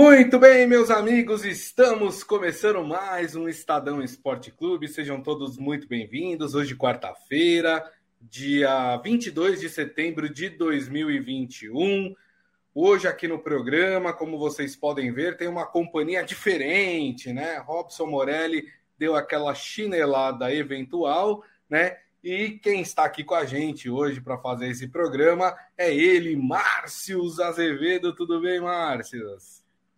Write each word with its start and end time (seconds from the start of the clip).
Muito 0.00 0.38
bem, 0.38 0.64
meus 0.64 0.90
amigos, 0.90 1.44
estamos 1.44 2.22
começando 2.22 2.84
mais 2.84 3.34
um 3.34 3.48
Estadão 3.48 4.00
Esporte 4.00 4.52
Clube. 4.52 4.86
Sejam 4.86 5.20
todos 5.20 5.58
muito 5.58 5.88
bem-vindos. 5.88 6.54
Hoje, 6.54 6.76
quarta-feira, 6.76 7.84
dia 8.20 8.96
22 8.98 9.60
de 9.60 9.68
setembro 9.68 10.32
de 10.32 10.50
2021. 10.50 12.14
Hoje, 12.72 13.08
aqui 13.08 13.26
no 13.26 13.40
programa, 13.40 14.12
como 14.12 14.38
vocês 14.38 14.76
podem 14.76 15.12
ver, 15.12 15.36
tem 15.36 15.48
uma 15.48 15.66
companhia 15.66 16.22
diferente, 16.22 17.32
né? 17.32 17.58
Robson 17.58 18.06
Morelli 18.06 18.68
deu 18.96 19.16
aquela 19.16 19.52
chinelada 19.52 20.54
eventual, 20.54 21.42
né? 21.68 21.96
E 22.22 22.50
quem 22.62 22.82
está 22.82 23.02
aqui 23.02 23.24
com 23.24 23.34
a 23.34 23.44
gente 23.44 23.90
hoje 23.90 24.20
para 24.20 24.38
fazer 24.38 24.68
esse 24.68 24.86
programa 24.86 25.56
é 25.76 25.92
ele, 25.92 26.36
Márcio 26.36 27.20
Azevedo. 27.42 28.14
Tudo 28.14 28.40
bem, 28.40 28.60
Márcio? 28.60 29.36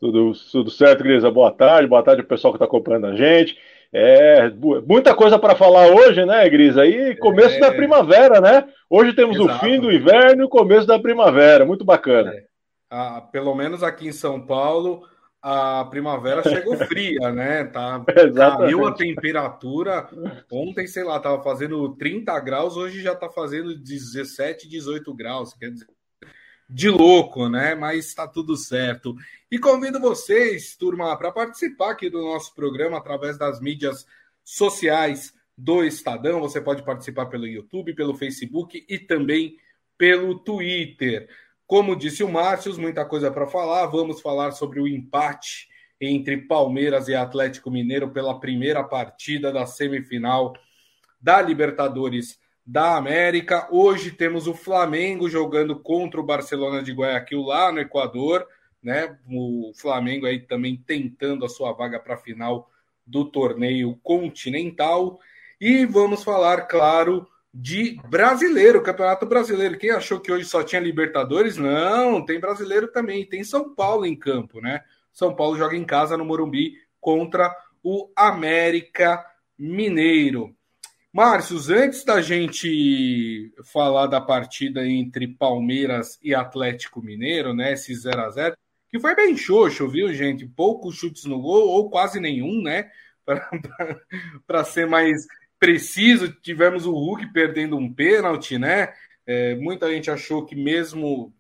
Tudo, 0.00 0.32
tudo 0.50 0.70
certo, 0.70 1.04
Grisa? 1.04 1.30
Boa 1.30 1.52
tarde, 1.52 1.86
boa 1.86 2.02
tarde 2.02 2.22
ao 2.22 2.26
pessoal 2.26 2.54
que 2.54 2.56
está 2.56 2.64
acompanhando 2.64 3.08
a 3.08 3.14
gente. 3.14 3.58
É, 3.92 4.48
muita 4.86 5.14
coisa 5.14 5.38
para 5.38 5.54
falar 5.54 5.88
hoje, 5.88 6.24
né, 6.24 6.48
Grisa? 6.48 6.86
E 6.86 7.14
começo 7.16 7.56
é... 7.56 7.60
da 7.60 7.70
primavera, 7.70 8.40
né? 8.40 8.66
Hoje 8.88 9.12
temos 9.12 9.36
Exato. 9.36 9.54
o 9.54 9.58
fim 9.58 9.78
do 9.78 9.92
inverno 9.92 10.42
e 10.42 10.44
o 10.46 10.48
começo 10.48 10.86
da 10.86 10.98
primavera. 10.98 11.66
Muito 11.66 11.84
bacana. 11.84 12.32
É. 12.32 12.44
Ah, 12.88 13.20
pelo 13.20 13.54
menos 13.54 13.82
aqui 13.82 14.08
em 14.08 14.12
São 14.12 14.40
Paulo, 14.40 15.02
a 15.42 15.84
primavera 15.84 16.42
chegou 16.42 16.76
fria, 16.88 17.30
né? 17.30 17.64
Tá, 17.64 18.02
caiu 18.34 18.86
a 18.86 18.92
temperatura. 18.92 20.08
Ontem, 20.50 20.86
sei 20.86 21.04
lá, 21.04 21.20
tava 21.20 21.42
fazendo 21.42 21.94
30 21.96 22.40
graus, 22.40 22.74
hoje 22.74 23.02
já 23.02 23.14
tá 23.14 23.28
fazendo 23.28 23.78
17, 23.78 24.66
18 24.66 25.14
graus. 25.14 25.52
Quer 25.52 25.72
dizer, 25.72 25.86
de 26.70 26.88
louco, 26.88 27.48
né? 27.48 27.74
Mas 27.74 28.06
está 28.06 28.26
tudo 28.26 28.56
certo. 28.56 29.14
E 29.50 29.58
convido 29.58 29.98
vocês, 29.98 30.76
turma, 30.76 31.16
para 31.16 31.32
participar 31.32 31.90
aqui 31.90 32.08
do 32.08 32.22
nosso 32.22 32.54
programa 32.54 32.98
através 32.98 33.36
das 33.36 33.60
mídias 33.60 34.06
sociais 34.44 35.34
do 35.56 35.84
Estadão. 35.84 36.40
Você 36.40 36.60
pode 36.60 36.82
participar 36.84 37.26
pelo 37.26 37.46
YouTube, 37.46 37.94
pelo 37.94 38.14
Facebook 38.14 38.84
e 38.88 38.98
também 38.98 39.56
pelo 39.98 40.38
Twitter. 40.38 41.28
Como 41.66 41.96
disse 41.96 42.22
o 42.22 42.28
Márcio, 42.28 42.80
muita 42.80 43.04
coisa 43.04 43.30
para 43.30 43.46
falar. 43.46 43.86
Vamos 43.86 44.20
falar 44.20 44.52
sobre 44.52 44.80
o 44.80 44.88
empate 44.88 45.68
entre 46.00 46.38
Palmeiras 46.38 47.08
e 47.08 47.14
Atlético 47.14 47.70
Mineiro 47.70 48.10
pela 48.10 48.38
primeira 48.40 48.82
partida 48.82 49.52
da 49.52 49.66
semifinal 49.66 50.54
da 51.20 51.42
Libertadores 51.42 52.38
da 52.70 52.96
América. 52.96 53.66
Hoje 53.68 54.12
temos 54.12 54.46
o 54.46 54.54
Flamengo 54.54 55.28
jogando 55.28 55.74
contra 55.74 56.20
o 56.20 56.24
Barcelona 56.24 56.80
de 56.80 56.92
Guayaquil 56.92 57.42
lá 57.42 57.72
no 57.72 57.80
Equador, 57.80 58.46
né? 58.80 59.18
O 59.28 59.72
Flamengo 59.74 60.24
aí 60.24 60.38
também 60.38 60.76
tentando 60.76 61.44
a 61.44 61.48
sua 61.48 61.72
vaga 61.72 61.98
para 61.98 62.14
a 62.14 62.18
final 62.18 62.70
do 63.04 63.24
torneio 63.24 63.98
continental. 64.04 65.18
E 65.60 65.84
vamos 65.84 66.22
falar, 66.22 66.68
claro, 66.68 67.26
de 67.52 68.00
brasileiro, 68.08 68.84
Campeonato 68.84 69.26
Brasileiro. 69.26 69.76
Quem 69.76 69.90
achou 69.90 70.20
que 70.20 70.30
hoje 70.30 70.44
só 70.44 70.62
tinha 70.62 70.80
Libertadores? 70.80 71.56
Não, 71.56 72.24
tem 72.24 72.38
brasileiro 72.38 72.86
também. 72.86 73.26
Tem 73.26 73.42
São 73.42 73.74
Paulo 73.74 74.06
em 74.06 74.14
campo, 74.14 74.60
né? 74.60 74.80
São 75.12 75.34
Paulo 75.34 75.58
joga 75.58 75.76
em 75.76 75.84
casa 75.84 76.16
no 76.16 76.24
Morumbi 76.24 76.74
contra 77.00 77.52
o 77.82 78.08
América 78.14 79.26
Mineiro. 79.58 80.54
Márcios, 81.12 81.68
antes 81.68 82.04
da 82.04 82.22
gente 82.22 83.52
falar 83.64 84.06
da 84.06 84.20
partida 84.20 84.86
entre 84.86 85.26
Palmeiras 85.26 86.18
e 86.22 86.34
Atlético 86.34 87.02
Mineiro, 87.02 87.52
né, 87.52 87.72
esse 87.72 87.92
0 87.94 88.20
a 88.20 88.30
0 88.30 88.56
que 88.90 88.98
foi 88.98 89.14
bem 89.14 89.36
xoxo, 89.36 89.88
viu, 89.88 90.12
gente? 90.12 90.44
Poucos 90.44 90.96
chutes 90.96 91.24
no 91.24 91.40
gol, 91.40 91.68
ou 91.68 91.88
quase 91.88 92.18
nenhum, 92.18 92.60
né? 92.60 92.90
Para 94.46 94.64
ser 94.64 94.86
mais 94.86 95.26
preciso, 95.60 96.32
tivemos 96.42 96.86
o 96.86 96.92
Hulk 96.92 97.32
perdendo 97.32 97.76
um 97.76 97.92
pênalti, 97.92 98.58
né? 98.58 98.92
É, 99.24 99.54
muita 99.54 99.88
gente 99.90 100.10
achou 100.10 100.44
que 100.44 100.56
mesmo 100.56 101.32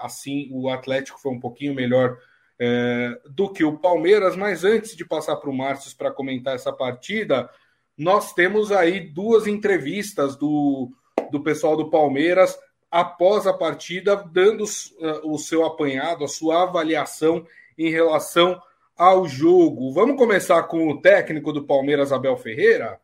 assim 0.00 0.48
o 0.50 0.68
Atlético 0.68 1.20
foi 1.20 1.32
um 1.32 1.38
pouquinho 1.38 1.74
melhor 1.74 2.18
é, 2.58 3.20
do 3.30 3.52
que 3.52 3.62
o 3.62 3.78
Palmeiras, 3.78 4.34
mas 4.34 4.64
antes 4.64 4.96
de 4.96 5.04
passar 5.04 5.36
para 5.36 5.50
o 5.50 5.56
Márcio 5.56 5.96
para 5.96 6.10
comentar 6.10 6.56
essa 6.56 6.72
partida, 6.72 7.48
nós 7.96 8.32
temos 8.32 8.70
aí 8.70 9.00
duas 9.00 9.46
entrevistas 9.46 10.36
do, 10.36 10.90
do 11.30 11.40
pessoal 11.40 11.76
do 11.76 11.90
Palmeiras 11.90 12.58
após 12.90 13.46
a 13.46 13.52
partida, 13.52 14.16
dando 14.32 14.64
uh, 14.64 15.32
o 15.32 15.38
seu 15.38 15.64
apanhado, 15.64 16.24
a 16.24 16.28
sua 16.28 16.62
avaliação 16.62 17.46
em 17.76 17.90
relação 17.90 18.60
ao 18.96 19.26
jogo. 19.28 19.92
Vamos 19.92 20.16
começar 20.16 20.62
com 20.64 20.88
o 20.88 21.00
técnico 21.00 21.52
do 21.52 21.64
Palmeiras, 21.64 22.12
Abel 22.12 22.36
Ferreira? 22.36 22.98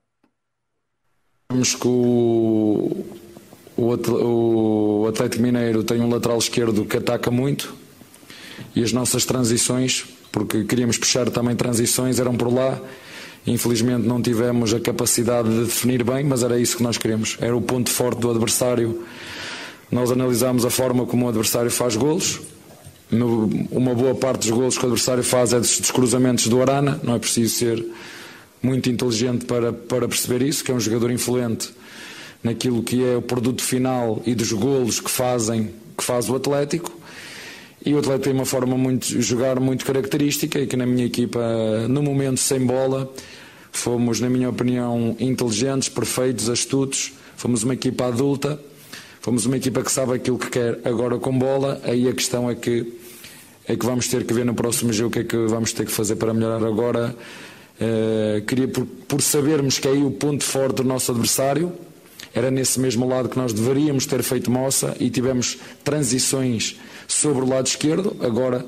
Vamos 1.51 1.75
que 1.75 1.87
o, 1.87 3.05
o 3.77 5.07
Atlético 5.09 5.43
Mineiro 5.43 5.85
tem 5.85 6.01
um 6.01 6.09
lateral 6.09 6.39
esquerdo 6.39 6.85
que 6.85 6.97
ataca 6.97 7.31
muito 7.31 7.75
e 8.75 8.83
as 8.83 8.93
nossas 8.93 9.27
transições, 9.27 10.07
porque 10.31 10.65
queríamos 10.65 10.97
puxar 10.97 11.29
também 11.31 11.55
transições, 11.55 12.19
eram 12.19 12.37
por 12.37 12.53
lá 12.53 12.81
Infelizmente 13.47 14.07
não 14.07 14.23
tivemos 14.23 14.73
a 14.73 14.81
capacidade 14.81 15.49
de 15.49 15.65
definir 15.65 16.05
bem, 16.05 16.25
mas 16.25 16.43
era 16.43 16.59
isso 16.59 16.77
que 16.77 16.83
nós 16.83 16.97
queríamos. 16.97 17.37
Era 17.41 17.57
o 17.57 17.61
ponto 17.61 17.91
forte 17.91 18.21
do 18.21 18.31
adversário. 18.31 19.03
Nós 19.91 20.11
analisámos 20.11 20.65
a 20.65 20.71
forma 20.71 21.05
como 21.07 21.27
o 21.27 21.29
adversário 21.29 21.71
faz 21.71 21.97
golos. 21.97 22.41
Uma 23.71 23.95
boa 23.95 24.15
parte 24.15 24.49
dos 24.49 24.51
golos 24.51 24.79
que 24.79 24.85
o 24.85 24.87
adversário 24.87 25.25
faz 25.25 25.53
é 25.53 25.59
dos 25.59 25.91
cruzamentos 25.91 26.47
do 26.47 26.63
Arana. 26.63 27.01
Não 27.03 27.15
é 27.15 27.19
preciso 27.19 27.55
ser 27.57 27.85
muito 28.63 28.89
inteligente 28.89 29.45
para, 29.45 29.73
para 29.73 30.09
perceber 30.09 30.43
isso, 30.43 30.63
que 30.63 30.71
é 30.71 30.75
um 30.75 30.81
jogador 30.81 31.11
influente 31.11 31.71
naquilo 32.43 32.83
que 32.83 33.05
é 33.05 33.17
o 33.17 33.23
produto 33.23 33.63
final 33.63 34.23
e 34.25 34.35
dos 34.35 34.53
golos 34.53 35.01
que 35.01 35.11
fazem 35.11 35.71
que 35.97 36.05
faz 36.05 36.29
o 36.29 36.37
Atlético. 36.37 36.91
E 37.85 37.95
o 37.95 37.99
Atlético 37.99 38.25
tem 38.25 38.33
uma 38.33 38.45
forma 38.45 38.77
muito 38.77 39.21
jogar 39.21 39.59
muito 39.59 39.85
característica 39.85 40.59
e 40.59 40.67
que 40.67 40.77
na 40.77 40.87
minha 40.87 41.05
equipa, 41.05 41.41
no 41.89 42.03
momento 42.03 42.39
sem 42.39 42.61
bola, 42.65 43.13
fomos, 43.73 44.21
na 44.21 44.31
minha 44.31 44.49
opinião, 44.49 45.17
inteligentes, 45.19 45.89
perfeitos, 45.89 46.49
astutos. 46.49 47.13
Fomos 47.37 47.65
uma 47.65 47.75
equipa 47.75 48.07
adulta, 48.07 48.61
fomos 49.21 49.47
uma 49.47 49.57
equipa 49.57 49.83
que 49.83 49.91
sabe 49.91 50.15
aquilo 50.15 50.39
que 50.39 50.49
quer 50.49 50.79
agora 50.85 51.19
com 51.19 51.37
bola. 51.37 51.81
Aí 51.83 52.09
a 52.09 52.13
questão 52.13 52.49
é 52.49 52.55
que 52.55 53.01
é 53.67 53.77
que 53.77 53.87
vamos 53.87 54.09
ter 54.09 54.25
que 54.25 54.35
ver 54.35 54.45
no 54.45 54.55
próximo 54.55 54.93
jogo 54.93 55.09
o 55.09 55.13
que 55.13 55.19
é 55.21 55.25
que 55.25 55.37
vamos 55.47 55.73
ter 55.73 55.87
que 55.87 55.93
fazer 55.93 56.17
para 56.17 56.33
melhorar 56.33 56.65
agora. 56.65 57.17
Uh, 57.81 58.45
queria 58.45 58.69
por, 58.69 58.85
por 58.85 59.23
sabermos 59.23 59.79
que 59.79 59.89
é 59.89 59.93
aí 59.93 60.03
o 60.03 60.11
ponto 60.11 60.45
forte 60.45 60.77
do 60.77 60.85
nosso 60.85 61.11
adversário 61.11 61.73
era 62.35 62.51
nesse 62.51 62.79
mesmo 62.79 63.09
lado 63.09 63.29
que 63.29 63.37
nós 63.37 63.53
deveríamos 63.53 64.07
ter 64.07 64.23
feito 64.23 64.51
moça 64.51 64.97
e 65.01 65.11
tivemos 65.11 65.59
transições 65.83 66.77
sobre 67.13 67.45
o 67.45 67.49
lado 67.49 67.67
esquerdo. 67.67 68.17
Agora, 68.21 68.65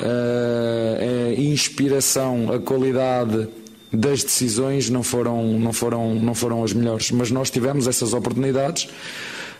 eh, 0.00 1.34
a 1.36 1.40
inspiração, 1.40 2.52
a 2.52 2.58
qualidade 2.58 3.48
das 3.92 4.22
decisões 4.22 4.88
não 4.88 5.02
foram, 5.02 5.58
não 5.58 5.72
foram, 5.72 6.14
não 6.14 6.34
foram 6.34 6.62
as 6.62 6.72
melhores, 6.72 7.10
mas 7.10 7.30
nós 7.30 7.50
tivemos 7.50 7.86
essas 7.86 8.12
oportunidades. 8.12 8.88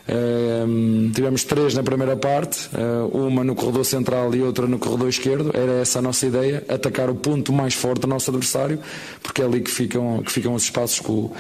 Uh, 0.09 1.11
tivemos 1.13 1.45
três 1.45 1.75
na 1.75 1.85
primeira 1.85 2.17
parte, 2.17 2.69
uh, 2.75 3.07
uma 3.17 3.45
no 3.45 3.55
corredor 3.55 3.85
central 3.85 4.35
e 4.35 4.43
outra 4.43 4.67
no 4.67 4.79
corredor 4.79 5.09
esquerdo. 5.09 5.53
Era 5.55 5.73
essa 5.83 5.99
a 5.99 6.03
nossa 6.03 6.27
ideia: 6.27 6.65
atacar 6.69 7.11
o 7.11 7.15
ponto 7.15 7.53
mais 7.53 7.75
forte 7.75 8.01
do 8.01 8.07
nosso 8.09 8.31
adversário, 8.31 8.81
porque 9.23 9.43
é 9.43 9.45
ali 9.45 9.61
que 9.61 9.71
ficam, 9.71 10.23
que 10.23 10.33
ficam 10.33 10.55
os 10.55 10.65
espaços 10.65 10.99
que 10.99 11.11
o, 11.11 11.31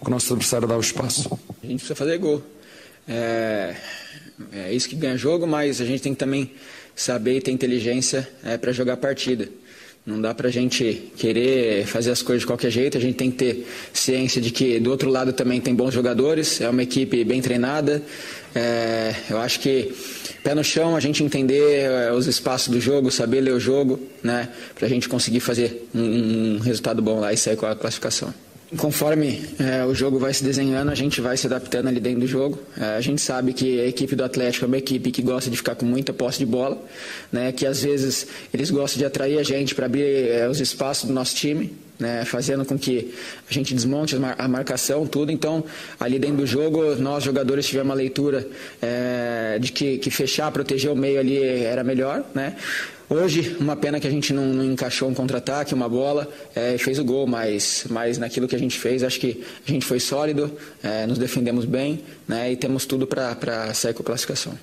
que 0.00 0.06
o 0.06 0.10
nosso 0.10 0.32
adversário 0.32 0.68
dá 0.68 0.76
o 0.76 0.80
espaço. 0.80 1.28
A 1.62 1.66
gente 1.66 1.78
precisa 1.78 1.96
fazer 1.96 2.18
gol. 2.18 2.42
É, 3.08 3.74
é 4.52 4.72
isso 4.72 4.88
que 4.88 4.96
ganha 4.96 5.16
jogo, 5.16 5.46
mas 5.46 5.80
a 5.80 5.84
gente 5.84 6.02
tem 6.02 6.12
que 6.12 6.18
também 6.18 6.50
saber 6.94 7.36
e 7.36 7.40
ter 7.40 7.50
inteligência 7.50 8.28
é, 8.44 8.56
para 8.56 8.72
jogar 8.72 8.94
a 8.94 8.96
partida. 8.96 9.48
Não 10.04 10.20
dá 10.20 10.34
para 10.34 10.48
a 10.48 10.50
gente 10.50 11.10
querer 11.16 11.86
fazer 11.86 12.10
as 12.10 12.22
coisas 12.22 12.40
de 12.40 12.46
qualquer 12.46 12.70
jeito, 12.70 12.96
a 12.96 13.00
gente 13.00 13.16
tem 13.16 13.30
que 13.30 13.36
ter 13.36 13.66
ciência 13.92 14.40
de 14.40 14.50
que 14.50 14.80
do 14.80 14.90
outro 14.90 15.10
lado 15.10 15.32
também 15.32 15.60
tem 15.60 15.74
bons 15.74 15.92
jogadores, 15.92 16.60
é 16.60 16.68
uma 16.68 16.82
equipe 16.82 17.22
bem 17.22 17.42
treinada. 17.42 18.02
É, 18.54 19.14
eu 19.28 19.38
acho 19.38 19.60
que 19.60 19.94
pé 20.42 20.54
no 20.54 20.64
chão, 20.64 20.96
a 20.96 21.00
gente 21.00 21.22
entender 21.22 21.82
é, 21.82 22.12
os 22.12 22.26
espaços 22.26 22.68
do 22.68 22.80
jogo, 22.80 23.10
saber 23.10 23.42
ler 23.42 23.52
o 23.52 23.60
jogo, 23.60 24.00
né, 24.22 24.48
para 24.74 24.86
a 24.86 24.88
gente 24.88 25.06
conseguir 25.06 25.40
fazer 25.40 25.86
um, 25.94 26.56
um 26.56 26.58
resultado 26.58 27.02
bom 27.02 27.20
lá 27.20 27.32
e 27.32 27.36
sair 27.36 27.56
com 27.56 27.66
a 27.66 27.76
classificação. 27.76 28.32
Conforme 28.76 29.42
é, 29.58 29.84
o 29.84 29.92
jogo 29.92 30.16
vai 30.18 30.32
se 30.32 30.44
desenhando, 30.44 30.92
a 30.92 30.94
gente 30.94 31.20
vai 31.20 31.36
se 31.36 31.44
adaptando 31.44 31.88
ali 31.88 31.98
dentro 31.98 32.20
do 32.20 32.26
jogo. 32.28 32.56
É, 32.78 32.96
a 32.96 33.00
gente 33.00 33.20
sabe 33.20 33.52
que 33.52 33.80
a 33.80 33.86
equipe 33.86 34.14
do 34.14 34.22
Atlético 34.22 34.64
é 34.64 34.68
uma 34.68 34.78
equipe 34.78 35.10
que 35.10 35.22
gosta 35.22 35.50
de 35.50 35.56
ficar 35.56 35.74
com 35.74 35.84
muita 35.84 36.12
posse 36.12 36.38
de 36.38 36.46
bola, 36.46 36.80
né, 37.32 37.50
que 37.50 37.66
às 37.66 37.82
vezes 37.82 38.28
eles 38.54 38.70
gostam 38.70 38.98
de 38.98 39.04
atrair 39.04 39.38
a 39.40 39.42
gente 39.42 39.74
para 39.74 39.86
abrir 39.86 40.04
é, 40.04 40.48
os 40.48 40.60
espaços 40.60 41.08
do 41.08 41.12
nosso 41.12 41.34
time, 41.34 41.72
né, 41.98 42.24
fazendo 42.24 42.64
com 42.64 42.78
que 42.78 43.12
a 43.48 43.52
gente 43.52 43.74
desmonte 43.74 44.16
a 44.38 44.48
marcação, 44.48 45.04
tudo. 45.04 45.32
Então, 45.32 45.64
ali 45.98 46.20
dentro 46.20 46.36
do 46.36 46.46
jogo, 46.46 46.94
nós 46.94 47.24
jogadores 47.24 47.66
tivemos 47.66 47.88
uma 47.88 47.94
leitura 47.96 48.46
é, 48.80 49.58
de 49.60 49.72
que, 49.72 49.98
que 49.98 50.10
fechar, 50.10 50.50
proteger 50.52 50.92
o 50.92 50.96
meio 50.96 51.18
ali 51.18 51.42
era 51.42 51.82
melhor, 51.82 52.24
né? 52.32 52.54
Hoje, 53.12 53.56
uma 53.58 53.74
pena 53.74 53.98
que 53.98 54.06
a 54.06 54.10
gente 54.10 54.32
não, 54.32 54.46
não 54.46 54.64
encaixou 54.64 55.08
um 55.08 55.14
contra-ataque, 55.14 55.74
uma 55.74 55.88
bola, 55.88 56.32
é, 56.54 56.78
fez 56.78 56.96
o 56.96 57.04
gol, 57.04 57.26
mas, 57.26 57.84
mas 57.90 58.18
naquilo 58.18 58.46
que 58.46 58.54
a 58.54 58.58
gente 58.58 58.78
fez, 58.78 59.02
acho 59.02 59.18
que 59.18 59.44
a 59.66 59.68
gente 59.68 59.84
foi 59.84 59.98
sólido, 59.98 60.56
é, 60.80 61.08
nos 61.08 61.18
defendemos 61.18 61.64
bem 61.64 62.04
né, 62.28 62.52
e 62.52 62.56
temos 62.56 62.86
tudo 62.86 63.08
para 63.08 63.74
sair 63.74 63.94
com 63.94 64.02
a 64.02 64.06
classificação. 64.06 64.56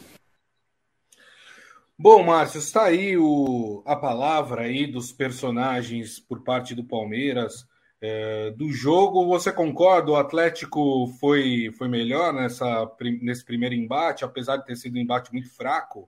Bom, 2.00 2.24
Márcio, 2.24 2.60
está 2.60 2.86
aí 2.86 3.18
o, 3.18 3.84
a 3.86 3.98
palavra 3.98 4.62
aí 4.62 4.88
dos 4.88 5.12
personagens 5.12 6.18
por 6.18 6.42
parte 6.42 6.74
do 6.74 6.86
Palmeiras. 6.86 7.68
É, 8.00 8.52
do 8.52 8.72
jogo, 8.72 9.28
você 9.28 9.52
concorda? 9.52 10.12
O 10.12 10.16
Atlético 10.16 11.14
foi, 11.20 11.74
foi 11.78 11.90
melhor 11.90 12.32
nessa, 12.32 12.90
nesse 13.22 13.44
primeiro 13.44 13.76
embate, 13.76 14.24
apesar 14.24 14.56
de 14.56 14.66
ter 14.66 14.78
sido 14.78 14.96
um 14.96 15.02
embate 15.02 15.34
muito 15.34 15.50
fraco? 15.54 16.08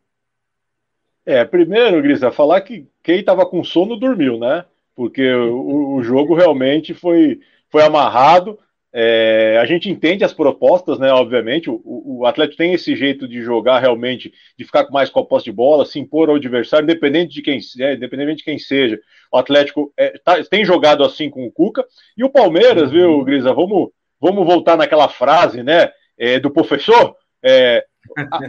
É, 1.29 1.45
primeiro, 1.45 2.01
Grisa, 2.01 2.31
falar 2.31 2.59
que 2.61 2.87
quem 3.03 3.19
estava 3.19 3.45
com 3.45 3.63
sono 3.63 3.95
dormiu, 3.95 4.39
né? 4.39 4.65
Porque 4.95 5.31
o, 5.31 5.97
o 5.97 6.01
jogo 6.01 6.33
realmente 6.33 6.91
foi, 6.91 7.39
foi 7.69 7.83
amarrado. 7.83 8.57
É, 8.91 9.59
a 9.61 9.65
gente 9.65 9.91
entende 9.91 10.23
as 10.23 10.33
propostas, 10.33 10.97
né? 10.97 11.11
Obviamente, 11.11 11.69
o, 11.69 11.79
o, 11.85 12.25
Atlético 12.25 12.57
tem 12.57 12.73
esse 12.73 12.95
jeito 12.95 13.27
de 13.27 13.43
jogar 13.43 13.77
realmente, 13.77 14.33
de 14.57 14.65
ficar 14.65 14.89
mais 14.89 15.11
com 15.11 15.19
a 15.19 15.23
posse 15.23 15.45
de 15.45 15.51
bola, 15.51 15.85
se 15.85 15.99
impor 15.99 16.31
ao 16.31 16.37
adversário, 16.37 16.85
independente 16.85 17.31
de 17.31 17.43
quem, 17.43 17.59
é, 17.79 17.93
independente 17.93 18.37
de 18.37 18.43
quem 18.45 18.57
seja. 18.57 18.99
O 19.31 19.37
Atlético 19.37 19.93
é, 19.95 20.17
tá, 20.25 20.43
tem 20.43 20.65
jogado 20.65 21.03
assim 21.03 21.29
com 21.29 21.45
o 21.45 21.51
Cuca. 21.51 21.85
E 22.17 22.23
o 22.23 22.29
Palmeiras, 22.31 22.85
uhum. 22.85 22.89
viu, 22.89 23.23
Grisa? 23.23 23.53
Vamos, 23.53 23.89
vamos 24.19 24.43
voltar 24.47 24.75
naquela 24.75 25.07
frase, 25.07 25.61
né? 25.61 25.91
É, 26.17 26.39
do 26.39 26.49
professor. 26.49 27.15
É, 27.45 27.85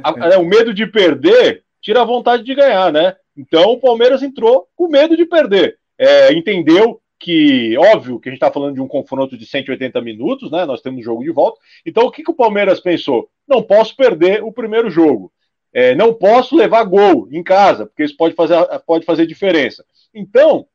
a, 0.03 0.29
a, 0.29 0.29
é, 0.32 0.38
o 0.38 0.47
medo 0.47 0.73
de 0.73 0.87
perder 0.87 1.62
tira 1.81 2.03
a 2.03 2.05
vontade 2.05 2.43
de 2.43 2.55
ganhar, 2.55 2.93
né? 2.93 3.17
Então 3.37 3.73
o 3.73 3.81
Palmeiras 3.81 4.23
entrou 4.23 4.69
com 4.77 4.88
medo 4.88 5.17
de 5.17 5.25
perder. 5.25 5.79
É, 5.99 6.32
entendeu 6.32 7.00
que, 7.19 7.77
óbvio, 7.77 8.19
que 8.19 8.29
a 8.29 8.32
gente 8.32 8.38
está 8.43 8.50
falando 8.50 8.75
de 8.75 8.81
um 8.81 8.88
confronto 8.88 9.37
de 9.37 9.44
180 9.44 10.00
minutos, 10.00 10.50
né? 10.50 10.65
Nós 10.65 10.81
temos 10.81 11.05
jogo 11.05 11.23
de 11.23 11.31
volta. 11.31 11.61
Então, 11.85 12.05
o 12.06 12.11
que, 12.11 12.23
que 12.23 12.31
o 12.31 12.35
Palmeiras 12.35 12.81
pensou? 12.81 13.29
Não 13.47 13.62
posso 13.62 13.94
perder 13.94 14.43
o 14.43 14.50
primeiro 14.50 14.91
jogo. 14.91 15.31
É, 15.73 15.94
não 15.94 16.15
posso 16.15 16.56
levar 16.56 16.82
gol 16.85 17.29
em 17.31 17.43
casa, 17.43 17.87
porque 17.87 18.03
isso 18.03 18.17
pode 18.17 18.35
fazer, 18.35 18.56
pode 18.87 19.05
fazer 19.05 19.27
diferença. 19.27 19.85
Então, 20.15 20.67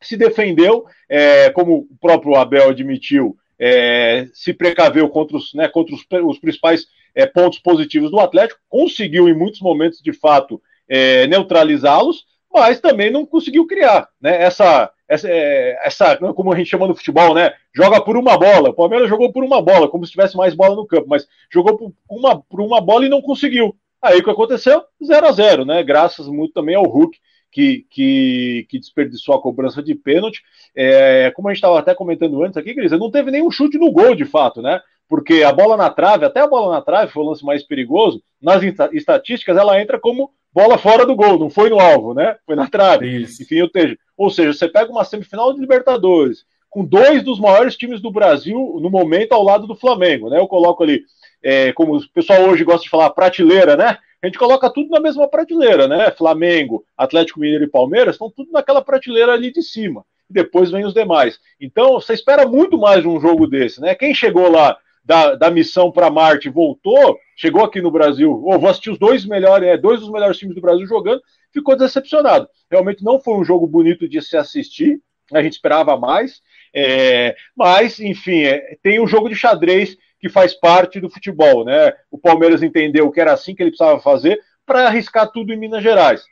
se 0.00 0.16
defendeu, 0.16 0.86
é, 1.08 1.50
como 1.50 1.88
o 1.90 1.96
próprio 2.00 2.36
Abel 2.36 2.70
admitiu, 2.70 3.36
é, 3.58 4.28
se 4.32 4.54
precaveu 4.54 5.08
contra 5.08 5.36
os, 5.36 5.52
né, 5.52 5.68
contra 5.68 5.94
os, 5.94 6.06
os 6.24 6.38
principais 6.38 6.86
é, 7.18 7.26
pontos 7.26 7.58
positivos 7.58 8.12
do 8.12 8.20
Atlético, 8.20 8.60
conseguiu 8.68 9.28
em 9.28 9.34
muitos 9.34 9.60
momentos, 9.60 10.00
de 10.00 10.12
fato, 10.12 10.62
é, 10.88 11.26
neutralizá-los, 11.26 12.24
mas 12.52 12.80
também 12.80 13.10
não 13.10 13.26
conseguiu 13.26 13.66
criar 13.66 14.08
né, 14.20 14.40
essa 14.40 14.88
essa, 15.08 15.26
é, 15.26 15.78
essa, 15.86 16.16
como 16.34 16.52
a 16.52 16.56
gente 16.56 16.68
chama 16.68 16.86
no 16.86 16.94
futebol, 16.94 17.32
né? 17.34 17.54
Joga 17.74 17.98
por 17.98 18.14
uma 18.14 18.36
bola. 18.36 18.68
O 18.68 18.74
Palmeiras 18.74 19.08
jogou 19.08 19.32
por 19.32 19.42
uma 19.42 19.62
bola, 19.62 19.88
como 19.88 20.04
se 20.04 20.12
tivesse 20.12 20.36
mais 20.36 20.54
bola 20.54 20.76
no 20.76 20.86
campo, 20.86 21.08
mas 21.08 21.26
jogou 21.50 21.78
por 21.78 21.94
uma, 22.10 22.42
por 22.42 22.60
uma 22.60 22.78
bola 22.78 23.06
e 23.06 23.08
não 23.08 23.22
conseguiu. 23.22 23.74
Aí 24.02 24.18
o 24.18 24.22
que 24.22 24.30
aconteceu? 24.30 24.84
0 25.02 25.26
a 25.26 25.32
0 25.32 25.64
né? 25.64 25.82
Graças 25.82 26.28
muito 26.28 26.52
também 26.52 26.74
ao 26.74 26.84
Hulk, 26.84 27.18
que, 27.50 27.86
que, 27.88 28.66
que 28.68 28.78
desperdiçou 28.78 29.34
a 29.34 29.40
cobrança 29.40 29.82
de 29.82 29.94
pênalti. 29.94 30.42
É, 30.76 31.30
como 31.30 31.48
a 31.48 31.52
gente 31.52 31.58
estava 31.58 31.78
até 31.78 31.94
comentando 31.94 32.44
antes 32.44 32.58
aqui, 32.58 32.74
Cris, 32.74 32.92
não 32.92 33.10
teve 33.10 33.30
nenhum 33.30 33.50
chute 33.50 33.78
no 33.78 33.90
gol, 33.90 34.14
de 34.14 34.26
fato, 34.26 34.60
né? 34.60 34.78
Porque 35.08 35.42
a 35.42 35.52
bola 35.52 35.76
na 35.76 35.88
trave, 35.88 36.24
até 36.24 36.40
a 36.40 36.46
bola 36.46 36.74
na 36.74 36.82
trave 36.82 37.10
foi 37.12 37.22
o 37.22 37.26
lance 37.26 37.44
mais 37.44 37.62
perigoso, 37.62 38.22
nas 38.40 38.62
estatísticas 38.92 39.56
ela 39.56 39.80
entra 39.80 39.98
como 39.98 40.30
bola 40.52 40.76
fora 40.76 41.06
do 41.06 41.16
gol, 41.16 41.38
não 41.38 41.48
foi 41.48 41.70
no 41.70 41.80
alvo, 41.80 42.14
né? 42.14 42.36
Foi 42.44 42.54
na 42.54 42.68
trave. 42.68 43.22
Isso. 43.22 43.42
Enfim, 43.42 43.62
ou 43.62 43.70
seja, 43.70 43.98
ou 44.16 44.30
seja, 44.30 44.52
você 44.52 44.68
pega 44.68 44.90
uma 44.90 45.04
semifinal 45.04 45.52
de 45.52 45.60
Libertadores, 45.60 46.44
com 46.68 46.84
dois 46.84 47.22
dos 47.22 47.40
maiores 47.40 47.76
times 47.76 48.00
do 48.00 48.10
Brasil 48.10 48.78
no 48.80 48.90
momento 48.90 49.32
ao 49.32 49.42
lado 49.42 49.66
do 49.66 49.74
Flamengo, 49.74 50.28
né? 50.28 50.38
Eu 50.38 50.46
coloco 50.46 50.82
ali, 50.82 51.02
é, 51.42 51.72
como 51.72 51.96
o 51.96 52.08
pessoal 52.10 52.42
hoje 52.42 52.64
gosta 52.64 52.82
de 52.82 52.90
falar, 52.90 53.10
prateleira, 53.10 53.76
né? 53.76 53.98
A 54.22 54.26
gente 54.26 54.38
coloca 54.38 54.68
tudo 54.68 54.90
na 54.90 55.00
mesma 55.00 55.28
prateleira, 55.28 55.86
né? 55.86 56.10
Flamengo, 56.10 56.84
Atlético 56.96 57.40
Mineiro 57.40 57.64
e 57.64 57.70
Palmeiras 57.70 58.16
estão 58.16 58.30
tudo 58.30 58.50
naquela 58.52 58.82
prateleira 58.82 59.32
ali 59.32 59.52
de 59.52 59.62
cima. 59.62 60.04
E 60.28 60.32
depois 60.32 60.70
vem 60.70 60.84
os 60.84 60.92
demais. 60.92 61.38
Então, 61.60 61.92
você 61.94 62.12
espera 62.12 62.46
muito 62.46 62.76
mais 62.76 63.02
de 63.02 63.08
um 63.08 63.20
jogo 63.20 63.46
desse, 63.46 63.80
né? 63.80 63.94
Quem 63.94 64.12
chegou 64.12 64.50
lá 64.50 64.76
da, 65.08 65.34
da 65.34 65.50
missão 65.50 65.90
para 65.90 66.10
Marte 66.10 66.50
voltou, 66.50 67.18
chegou 67.34 67.64
aqui 67.64 67.80
no 67.80 67.90
Brasil, 67.90 68.30
oh, 68.44 68.58
vou 68.58 68.68
assistir 68.68 68.90
os 68.90 68.98
dois 68.98 69.24
melhores, 69.24 69.66
é, 69.66 69.74
dois 69.74 70.00
dos 70.00 70.10
melhores 70.10 70.36
times 70.36 70.54
do 70.54 70.60
Brasil 70.60 70.86
jogando, 70.86 71.22
ficou 71.50 71.74
decepcionado. 71.74 72.46
Realmente 72.70 73.02
não 73.02 73.18
foi 73.18 73.32
um 73.38 73.44
jogo 73.44 73.66
bonito 73.66 74.06
de 74.06 74.20
se 74.20 74.36
assistir, 74.36 75.00
a 75.32 75.42
gente 75.42 75.54
esperava 75.54 75.96
mais, 75.96 76.42
é, 76.74 77.34
mas, 77.56 77.98
enfim, 77.98 78.42
é, 78.42 78.76
tem 78.82 79.00
o 79.00 79.06
jogo 79.06 79.30
de 79.30 79.34
xadrez 79.34 79.96
que 80.20 80.28
faz 80.28 80.52
parte 80.52 81.00
do 81.00 81.08
futebol, 81.08 81.64
né? 81.64 81.94
O 82.10 82.18
Palmeiras 82.18 82.62
entendeu 82.62 83.10
que 83.10 83.20
era 83.20 83.32
assim 83.32 83.54
que 83.54 83.62
ele 83.62 83.70
precisava 83.70 83.98
fazer 84.00 84.38
para 84.66 84.88
arriscar 84.88 85.32
tudo 85.32 85.54
em 85.54 85.56
Minas 85.56 85.82
Gerais. 85.82 86.22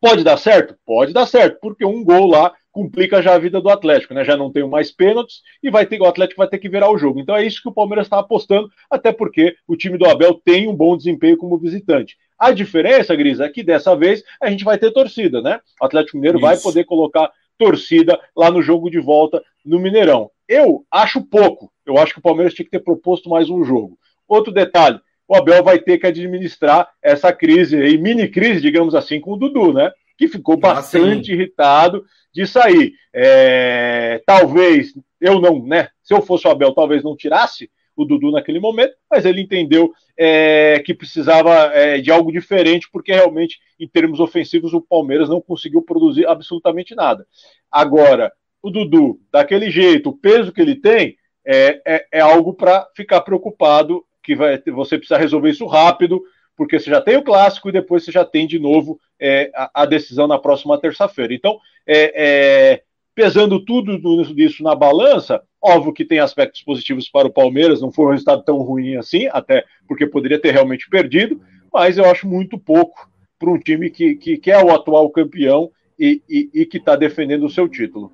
Pode 0.00 0.24
dar 0.24 0.38
certo? 0.38 0.78
Pode 0.86 1.12
dar 1.12 1.26
certo, 1.26 1.58
porque 1.60 1.84
um 1.84 2.02
gol 2.02 2.26
lá 2.26 2.54
complica 2.72 3.22
já 3.22 3.34
a 3.34 3.38
vida 3.38 3.60
do 3.60 3.68
Atlético, 3.68 4.14
né? 4.14 4.24
Já 4.24 4.36
não 4.36 4.50
tem 4.50 4.66
mais 4.66 4.90
pênaltis 4.90 5.42
e 5.62 5.70
vai 5.70 5.86
ter 5.86 6.00
o 6.00 6.06
Atlético 6.06 6.38
vai 6.38 6.48
ter 6.48 6.58
que 6.58 6.68
virar 6.68 6.90
o 6.90 6.98
jogo. 6.98 7.20
Então 7.20 7.36
é 7.36 7.44
isso 7.44 7.62
que 7.62 7.68
o 7.68 7.72
Palmeiras 7.72 8.06
está 8.06 8.18
apostando, 8.18 8.68
até 8.90 9.12
porque 9.12 9.54
o 9.68 9.76
time 9.76 9.98
do 9.98 10.06
Abel 10.06 10.40
tem 10.42 10.66
um 10.66 10.74
bom 10.74 10.96
desempenho 10.96 11.36
como 11.36 11.58
visitante. 11.58 12.16
A 12.38 12.50
diferença, 12.50 13.14
Gris, 13.14 13.38
é 13.38 13.48
que 13.48 13.62
dessa 13.62 13.94
vez 13.94 14.24
a 14.40 14.50
gente 14.50 14.64
vai 14.64 14.78
ter 14.78 14.90
torcida, 14.90 15.40
né? 15.40 15.60
O 15.80 15.84
Atlético 15.84 16.16
Mineiro 16.16 16.38
isso. 16.38 16.46
vai 16.46 16.56
poder 16.56 16.84
colocar 16.84 17.30
torcida 17.56 18.18
lá 18.36 18.50
no 18.50 18.62
jogo 18.62 18.90
de 18.90 18.98
volta 18.98 19.40
no 19.64 19.78
Mineirão. 19.78 20.30
Eu 20.48 20.84
acho 20.90 21.22
pouco. 21.22 21.70
Eu 21.86 21.98
acho 21.98 22.14
que 22.14 22.18
o 22.18 22.22
Palmeiras 22.22 22.54
tinha 22.54 22.64
que 22.64 22.70
ter 22.70 22.80
proposto 22.80 23.28
mais 23.28 23.48
um 23.48 23.62
jogo. 23.62 23.98
Outro 24.26 24.52
detalhe, 24.52 24.98
o 25.28 25.36
Abel 25.36 25.62
vai 25.62 25.78
ter 25.78 25.98
que 25.98 26.06
administrar 26.06 26.88
essa 27.00 27.32
crise 27.32 27.76
aí, 27.76 27.96
mini 27.96 28.28
crise, 28.28 28.60
digamos 28.60 28.94
assim, 28.94 29.20
com 29.20 29.32
o 29.32 29.36
Dudu, 29.36 29.72
né? 29.72 29.92
Que 30.22 30.28
ficou 30.28 30.54
ah, 30.54 30.74
bastante 30.74 31.32
ah, 31.32 31.34
irritado 31.34 32.04
de 32.32 32.46
sair. 32.46 32.92
É, 33.12 34.22
talvez 34.24 34.94
eu 35.20 35.40
não, 35.40 35.66
né? 35.66 35.88
Se 36.00 36.14
eu 36.14 36.22
fosse 36.22 36.46
o 36.46 36.50
Abel, 36.52 36.72
talvez 36.72 37.02
não 37.02 37.16
tirasse 37.16 37.68
o 37.96 38.04
Dudu 38.04 38.30
naquele 38.30 38.60
momento, 38.60 38.94
mas 39.10 39.24
ele 39.24 39.40
entendeu 39.40 39.92
é, 40.16 40.80
que 40.86 40.94
precisava 40.94 41.52
é, 41.74 42.00
de 42.00 42.12
algo 42.12 42.30
diferente, 42.30 42.88
porque 42.92 43.12
realmente, 43.12 43.58
em 43.80 43.88
termos 43.88 44.20
ofensivos, 44.20 44.72
o 44.72 44.80
Palmeiras 44.80 45.28
não 45.28 45.40
conseguiu 45.40 45.82
produzir 45.82 46.24
absolutamente 46.28 46.94
nada. 46.94 47.26
Agora, 47.68 48.32
o 48.62 48.70
Dudu, 48.70 49.18
daquele 49.32 49.72
jeito, 49.72 50.10
o 50.10 50.16
peso 50.16 50.52
que 50.52 50.60
ele 50.60 50.76
tem, 50.76 51.16
é, 51.44 51.82
é, 51.84 52.06
é 52.12 52.20
algo 52.20 52.54
para 52.54 52.88
ficar 52.94 53.22
preocupado, 53.22 54.04
que 54.22 54.36
vai, 54.36 54.62
você 54.72 54.98
precisa 54.98 55.18
resolver 55.18 55.50
isso 55.50 55.66
rápido, 55.66 56.22
porque 56.62 56.78
você 56.78 56.88
já 56.88 57.00
tem 57.00 57.16
o 57.16 57.24
clássico 57.24 57.68
e 57.68 57.72
depois 57.72 58.04
você 58.04 58.12
já 58.12 58.24
tem 58.24 58.46
de 58.46 58.56
novo 58.56 59.00
é, 59.18 59.50
a, 59.52 59.82
a, 59.82 59.84
decisão 59.84 60.28
na 60.28 60.38
próxima 60.38 60.80
terça-feira. 60.80 61.34
Então, 61.34 61.58
é, 61.84 62.12
é, 62.14 62.82
pesando 63.16 63.64
tudo 63.64 64.00
isso 64.40 64.62
na 64.62 64.72
balança, 64.76 65.42
óbvio 65.60 65.92
que 65.92 66.04
tem 66.04 66.20
aspectos 66.20 66.62
positivos 66.62 67.08
para 67.08 67.26
o 67.26 67.32
Palmeiras, 67.32 67.80
não 67.80 67.90
foi 67.90 68.06
um 68.06 68.10
resultado 68.10 68.44
tão 68.44 68.58
ruim 68.58 68.94
assim, 68.94 69.28
até 69.32 69.64
porque 69.88 70.06
poderia 70.06 70.38
ter 70.38 70.52
realmente 70.52 70.88
perdido, 70.88 71.40
mas 71.72 71.98
eu 71.98 72.04
acho 72.04 72.28
muito 72.28 72.56
pouco 72.56 73.10
para 73.40 73.50
um 73.50 73.58
time 73.58 73.90
que, 73.90 74.14
que, 74.14 74.38
que, 74.38 74.50
é 74.52 74.62
o 74.62 74.72
atual 74.72 75.10
campeão 75.10 75.68
e, 75.98 76.22
e, 76.30 76.48
e 76.54 76.64
que 76.64 76.76
está 76.76 76.94
defendendo 76.94 77.44
o 77.44 77.50
seu 77.50 77.68
título. 77.68 78.12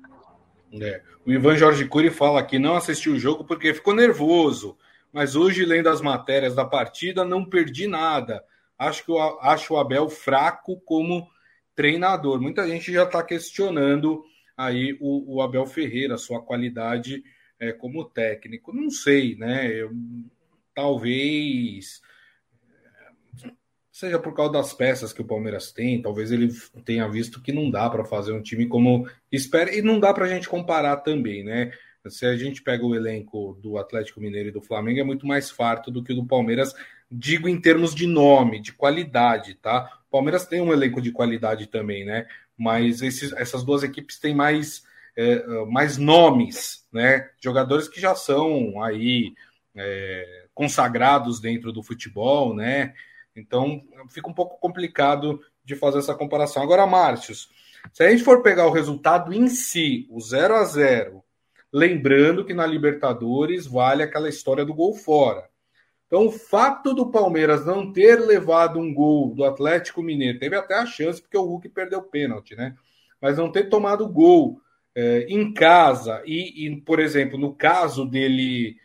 É. 0.73 1.01
O 1.23 1.31
Ivan 1.31 1.55
Jorge 1.55 1.85
Cury 1.85 2.09
fala 2.09 2.41
que 2.41 2.57
não 2.57 2.75
assistiu 2.75 3.13
o 3.13 3.19
jogo 3.19 3.43
porque 3.43 3.75
ficou 3.75 3.93
nervoso 3.93 4.75
mas 5.11 5.35
hoje, 5.35 5.65
lendo 5.65 5.89
as 5.89 6.01
matérias 6.01 6.55
da 6.55 6.65
partida, 6.65 7.25
não 7.25 7.43
perdi 7.43 7.87
nada. 7.87 8.43
Acho 8.77 9.03
que 9.03 9.11
eu 9.11 9.19
acho 9.41 9.73
o 9.73 9.77
Abel 9.77 10.09
fraco 10.09 10.79
como 10.81 11.27
treinador. 11.75 12.41
Muita 12.41 12.67
gente 12.67 12.91
já 12.91 13.03
está 13.03 13.23
questionando 13.23 14.23
aí 14.55 14.97
o, 14.99 15.35
o, 15.35 15.41
Abel 15.41 15.65
Ferreira, 15.65 16.17
sua 16.17 16.41
qualidade 16.41 17.23
é, 17.59 17.71
como 17.71 18.05
técnico. 18.05 18.73
Não 18.73 18.89
sei, 18.89 19.35
né? 19.35 19.71
Eu, 19.71 19.91
talvez 20.73 22.01
seja 23.99 24.17
por 24.17 24.33
causa 24.33 24.53
das 24.53 24.73
peças 24.73 25.11
que 25.11 25.21
o 25.21 25.25
Palmeiras 25.25 25.73
tem, 25.73 26.01
talvez 26.01 26.31
ele 26.31 26.49
tenha 26.85 27.05
visto 27.09 27.41
que 27.41 27.51
não 27.51 27.69
dá 27.69 27.89
para 27.89 28.05
fazer 28.05 28.31
um 28.31 28.41
time 28.41 28.65
como 28.65 29.05
espera, 29.29 29.75
e 29.75 29.81
não 29.81 29.99
dá 29.99 30.13
para 30.13 30.23
a 30.23 30.29
gente 30.29 30.47
comparar 30.47 30.97
também, 30.97 31.43
né? 31.43 31.73
Se 32.07 32.25
a 32.25 32.35
gente 32.37 32.61
pega 32.61 32.85
o 32.85 32.95
elenco 32.95 33.57
do 33.61 33.77
Atlético 33.77 34.21
Mineiro 34.21 34.49
e 34.49 34.53
do 34.53 34.61
Flamengo, 34.61 34.99
é 34.99 35.03
muito 35.03 35.27
mais 35.27 35.49
farto 35.49 35.91
do 35.91 36.03
que 36.03 36.13
o 36.13 36.15
do 36.15 36.25
Palmeiras, 36.25 36.73
digo 37.11 37.47
em 37.49 37.59
termos 37.59 37.93
de 37.93 38.07
nome, 38.07 38.61
de 38.61 38.71
qualidade, 38.71 39.55
tá? 39.55 39.99
O 40.07 40.11
Palmeiras 40.11 40.45
tem 40.45 40.61
um 40.61 40.71
elenco 40.71 41.01
de 41.01 41.11
qualidade 41.11 41.67
também, 41.67 42.05
né? 42.05 42.25
Mas 42.57 43.01
esses, 43.01 43.33
essas 43.33 43.63
duas 43.63 43.83
equipes 43.83 44.17
têm 44.17 44.33
mais, 44.33 44.83
é, 45.15 45.65
mais 45.65 45.97
nomes, 45.97 46.87
né? 46.91 47.29
Jogadores 47.43 47.87
que 47.89 47.99
já 47.99 48.15
são 48.15 48.81
aí 48.81 49.33
é, 49.75 50.45
consagrados 50.53 51.39
dentro 51.39 51.71
do 51.71 51.83
futebol, 51.83 52.55
né? 52.55 52.93
Então 53.35 53.81
fica 54.09 54.29
um 54.29 54.33
pouco 54.33 54.59
complicado 54.59 55.41
de 55.65 55.75
fazer 55.75 55.99
essa 55.99 56.15
comparação. 56.15 56.63
Agora, 56.63 56.87
Márcios, 56.87 57.49
se 57.91 58.03
a 58.03 58.09
gente 58.09 58.23
for 58.23 58.41
pegar 58.41 58.67
o 58.67 58.71
resultado 58.71 59.33
em 59.33 59.47
si, 59.47 60.07
o 60.09 60.19
0 60.19 60.55
a 60.55 60.63
0 60.63 61.23
lembrando 61.71 62.43
que 62.43 62.53
na 62.53 62.65
Libertadores 62.65 63.67
vale 63.67 64.03
aquela 64.03 64.29
história 64.29 64.65
do 64.65 64.73
gol 64.73 64.93
fora. 64.93 65.49
Então, 66.07 66.25
o 66.25 66.31
fato 66.31 66.93
do 66.93 67.11
Palmeiras 67.11 67.65
não 67.65 67.93
ter 67.93 68.19
levado 68.19 68.79
um 68.79 68.91
gol 68.91 69.35
do 69.35 69.43
Atlético 69.43 70.01
Mineiro, 70.01 70.39
teve 70.39 70.55
até 70.55 70.73
a 70.73 70.85
chance, 70.85 71.21
porque 71.21 71.37
o 71.37 71.43
Hulk 71.43 71.69
perdeu 71.69 71.99
o 71.99 72.03
pênalti, 72.03 72.55
né? 72.55 72.75
Mas 73.21 73.37
não 73.37 73.51
ter 73.51 73.69
tomado 73.69 74.09
gol 74.09 74.59
é, 74.95 75.27
em 75.29 75.53
casa, 75.53 76.23
e, 76.25 76.65
e, 76.65 76.81
por 76.81 76.99
exemplo, 76.99 77.37
no 77.37 77.53
caso 77.53 78.05
dele, 78.05 78.75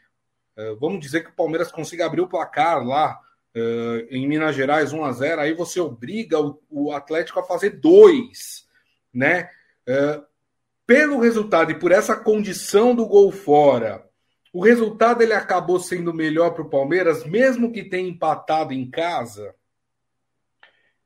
é, 0.55 0.75
vamos 0.75 1.01
dizer 1.01 1.25
que 1.25 1.31
o 1.31 1.35
Palmeiras 1.35 1.73
consiga 1.73 2.05
abrir 2.05 2.21
o 2.21 2.29
placar 2.29 2.85
lá 2.85 3.19
é, 3.55 4.07
em 4.11 4.29
Minas 4.29 4.55
Gerais 4.55 4.93
1 4.93 5.05
a 5.05 5.13
0 5.13 5.41
aí 5.41 5.55
você 5.55 5.81
obriga 5.81 6.39
o, 6.39 6.61
o 6.69 6.93
Atlético 6.93 7.41
a 7.41 7.45
fazer 7.45 7.71
dois, 7.71 8.67
né? 9.13 9.49
Pelo 10.87 11.19
resultado 11.19 11.71
e 11.71 11.79
por 11.79 11.93
essa 11.93 12.15
condição 12.15 12.95
do 12.95 13.07
gol 13.07 13.33
fora, 13.33 14.05
o 14.53 14.63
resultado 14.63 15.23
ele 15.23 15.33
acabou 15.33 15.81
sendo 15.81 16.13
melhor 16.13 16.51
para 16.51 16.63
o 16.63 16.69
Palmeiras, 16.69 17.25
mesmo 17.25 17.73
que 17.73 17.83
tenha 17.83 18.09
empatado 18.09 18.73
em 18.73 18.89
casa? 18.89 19.55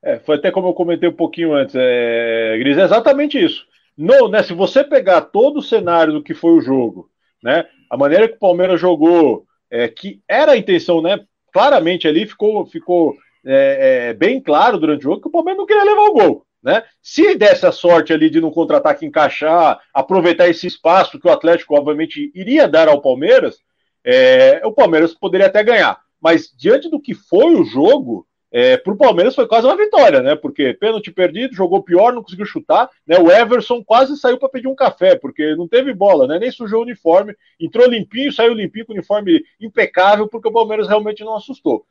É, 0.03 0.19
foi 0.19 0.37
até 0.37 0.51
como 0.51 0.69
eu 0.69 0.75
comentei 0.75 1.09
um 1.09 1.15
pouquinho 1.15 1.55
antes, 1.55 1.75
é, 1.77 2.57
Gris, 2.59 2.77
é 2.77 2.83
exatamente 2.83 3.43
isso. 3.43 3.67
No, 3.97 4.29
né, 4.29 4.43
se 4.43 4.53
você 4.53 4.85
pegar 4.85 5.23
todo 5.23 5.59
o 5.59 5.63
cenário 5.63 6.13
do 6.13 6.23
que 6.23 6.35
foi 6.35 6.53
o 6.53 6.61
jogo, 6.61 7.11
né, 7.43 7.67
a 7.91 7.97
maneira 7.97 8.29
que 8.29 8.35
o 8.35 8.39
Palmeiras 8.39 8.81
jogou, 8.81 9.45
é, 9.71 9.89
que 9.89 10.21
era 10.29 10.53
a 10.53 10.57
intenção, 10.57 11.01
né, 11.01 11.19
claramente 11.53 12.07
ali 12.07 12.27
ficou, 12.27 12.67
ficou 12.67 13.17
é, 13.45 14.09
é, 14.11 14.15
bem 14.15 14.41
claro 14.41 14.79
durante 14.79 15.01
o 15.01 15.11
jogo 15.11 15.23
que 15.23 15.29
o 15.29 15.33
Palmeiras 15.33 15.59
não 15.59 15.67
queria 15.67 15.85
levar 15.85 16.03
o 16.03 16.13
gol. 16.13 16.47
Né? 16.63 16.83
Se 17.01 17.37
desse 17.37 17.67
a 17.67 17.73
sorte 17.73 18.13
ali 18.13 18.29
de 18.29 18.41
no 18.41 18.51
contra-ataque 18.51 19.07
encaixar, 19.07 19.81
aproveitar 19.95 20.49
esse 20.49 20.67
espaço 20.67 21.19
que 21.19 21.29
o 21.29 21.33
Atlético, 21.33 21.77
obviamente, 21.77 22.33
iria 22.35 22.69
dar 22.69 22.89
ao 22.89 23.01
Palmeiras, 23.01 23.59
é, 24.05 24.61
o 24.65 24.73
Palmeiras 24.73 25.15
poderia 25.15 25.47
até 25.47 25.63
ganhar. 25.63 26.01
Mas 26.21 26.53
diante 26.57 26.91
do 26.91 27.01
que 27.01 27.15
foi 27.15 27.55
o 27.55 27.65
jogo, 27.65 28.27
é, 28.51 28.77
para 28.79 28.93
o 28.93 28.97
Palmeiras 28.97 29.35
foi 29.35 29.47
quase 29.47 29.67
uma 29.67 29.77
vitória, 29.77 30.23
né? 30.23 30.35
Porque 30.35 30.73
pênalti 30.75 31.11
perdido, 31.11 31.55
jogou 31.55 31.83
pior, 31.83 32.13
não 32.13 32.23
conseguiu 32.23 32.47
chutar. 32.47 32.89
Né? 33.07 33.19
O 33.19 33.31
Everson 33.31 33.83
quase 33.85 34.17
saiu 34.17 34.39
para 34.39 34.49
pedir 34.49 34.69
um 34.69 34.75
café, 34.75 35.17
porque 35.17 35.55
não 35.55 35.69
teve 35.69 35.93
bola, 35.93 36.27
né? 36.27 36.39
Nem 36.39 36.51
sujou 36.51 36.81
o 36.81 36.83
uniforme, 36.83 37.35
entrou 37.61 37.87
limpinho, 37.87 38.33
saiu 38.33 38.55
limpinho 38.55 38.87
com 38.87 38.93
o 38.93 38.97
uniforme 38.97 39.43
impecável, 39.61 40.27
porque 40.29 40.49
o 40.49 40.53
Palmeiras 40.53 40.89
realmente 40.89 41.23
não 41.23 41.37
assustou. 41.37 41.85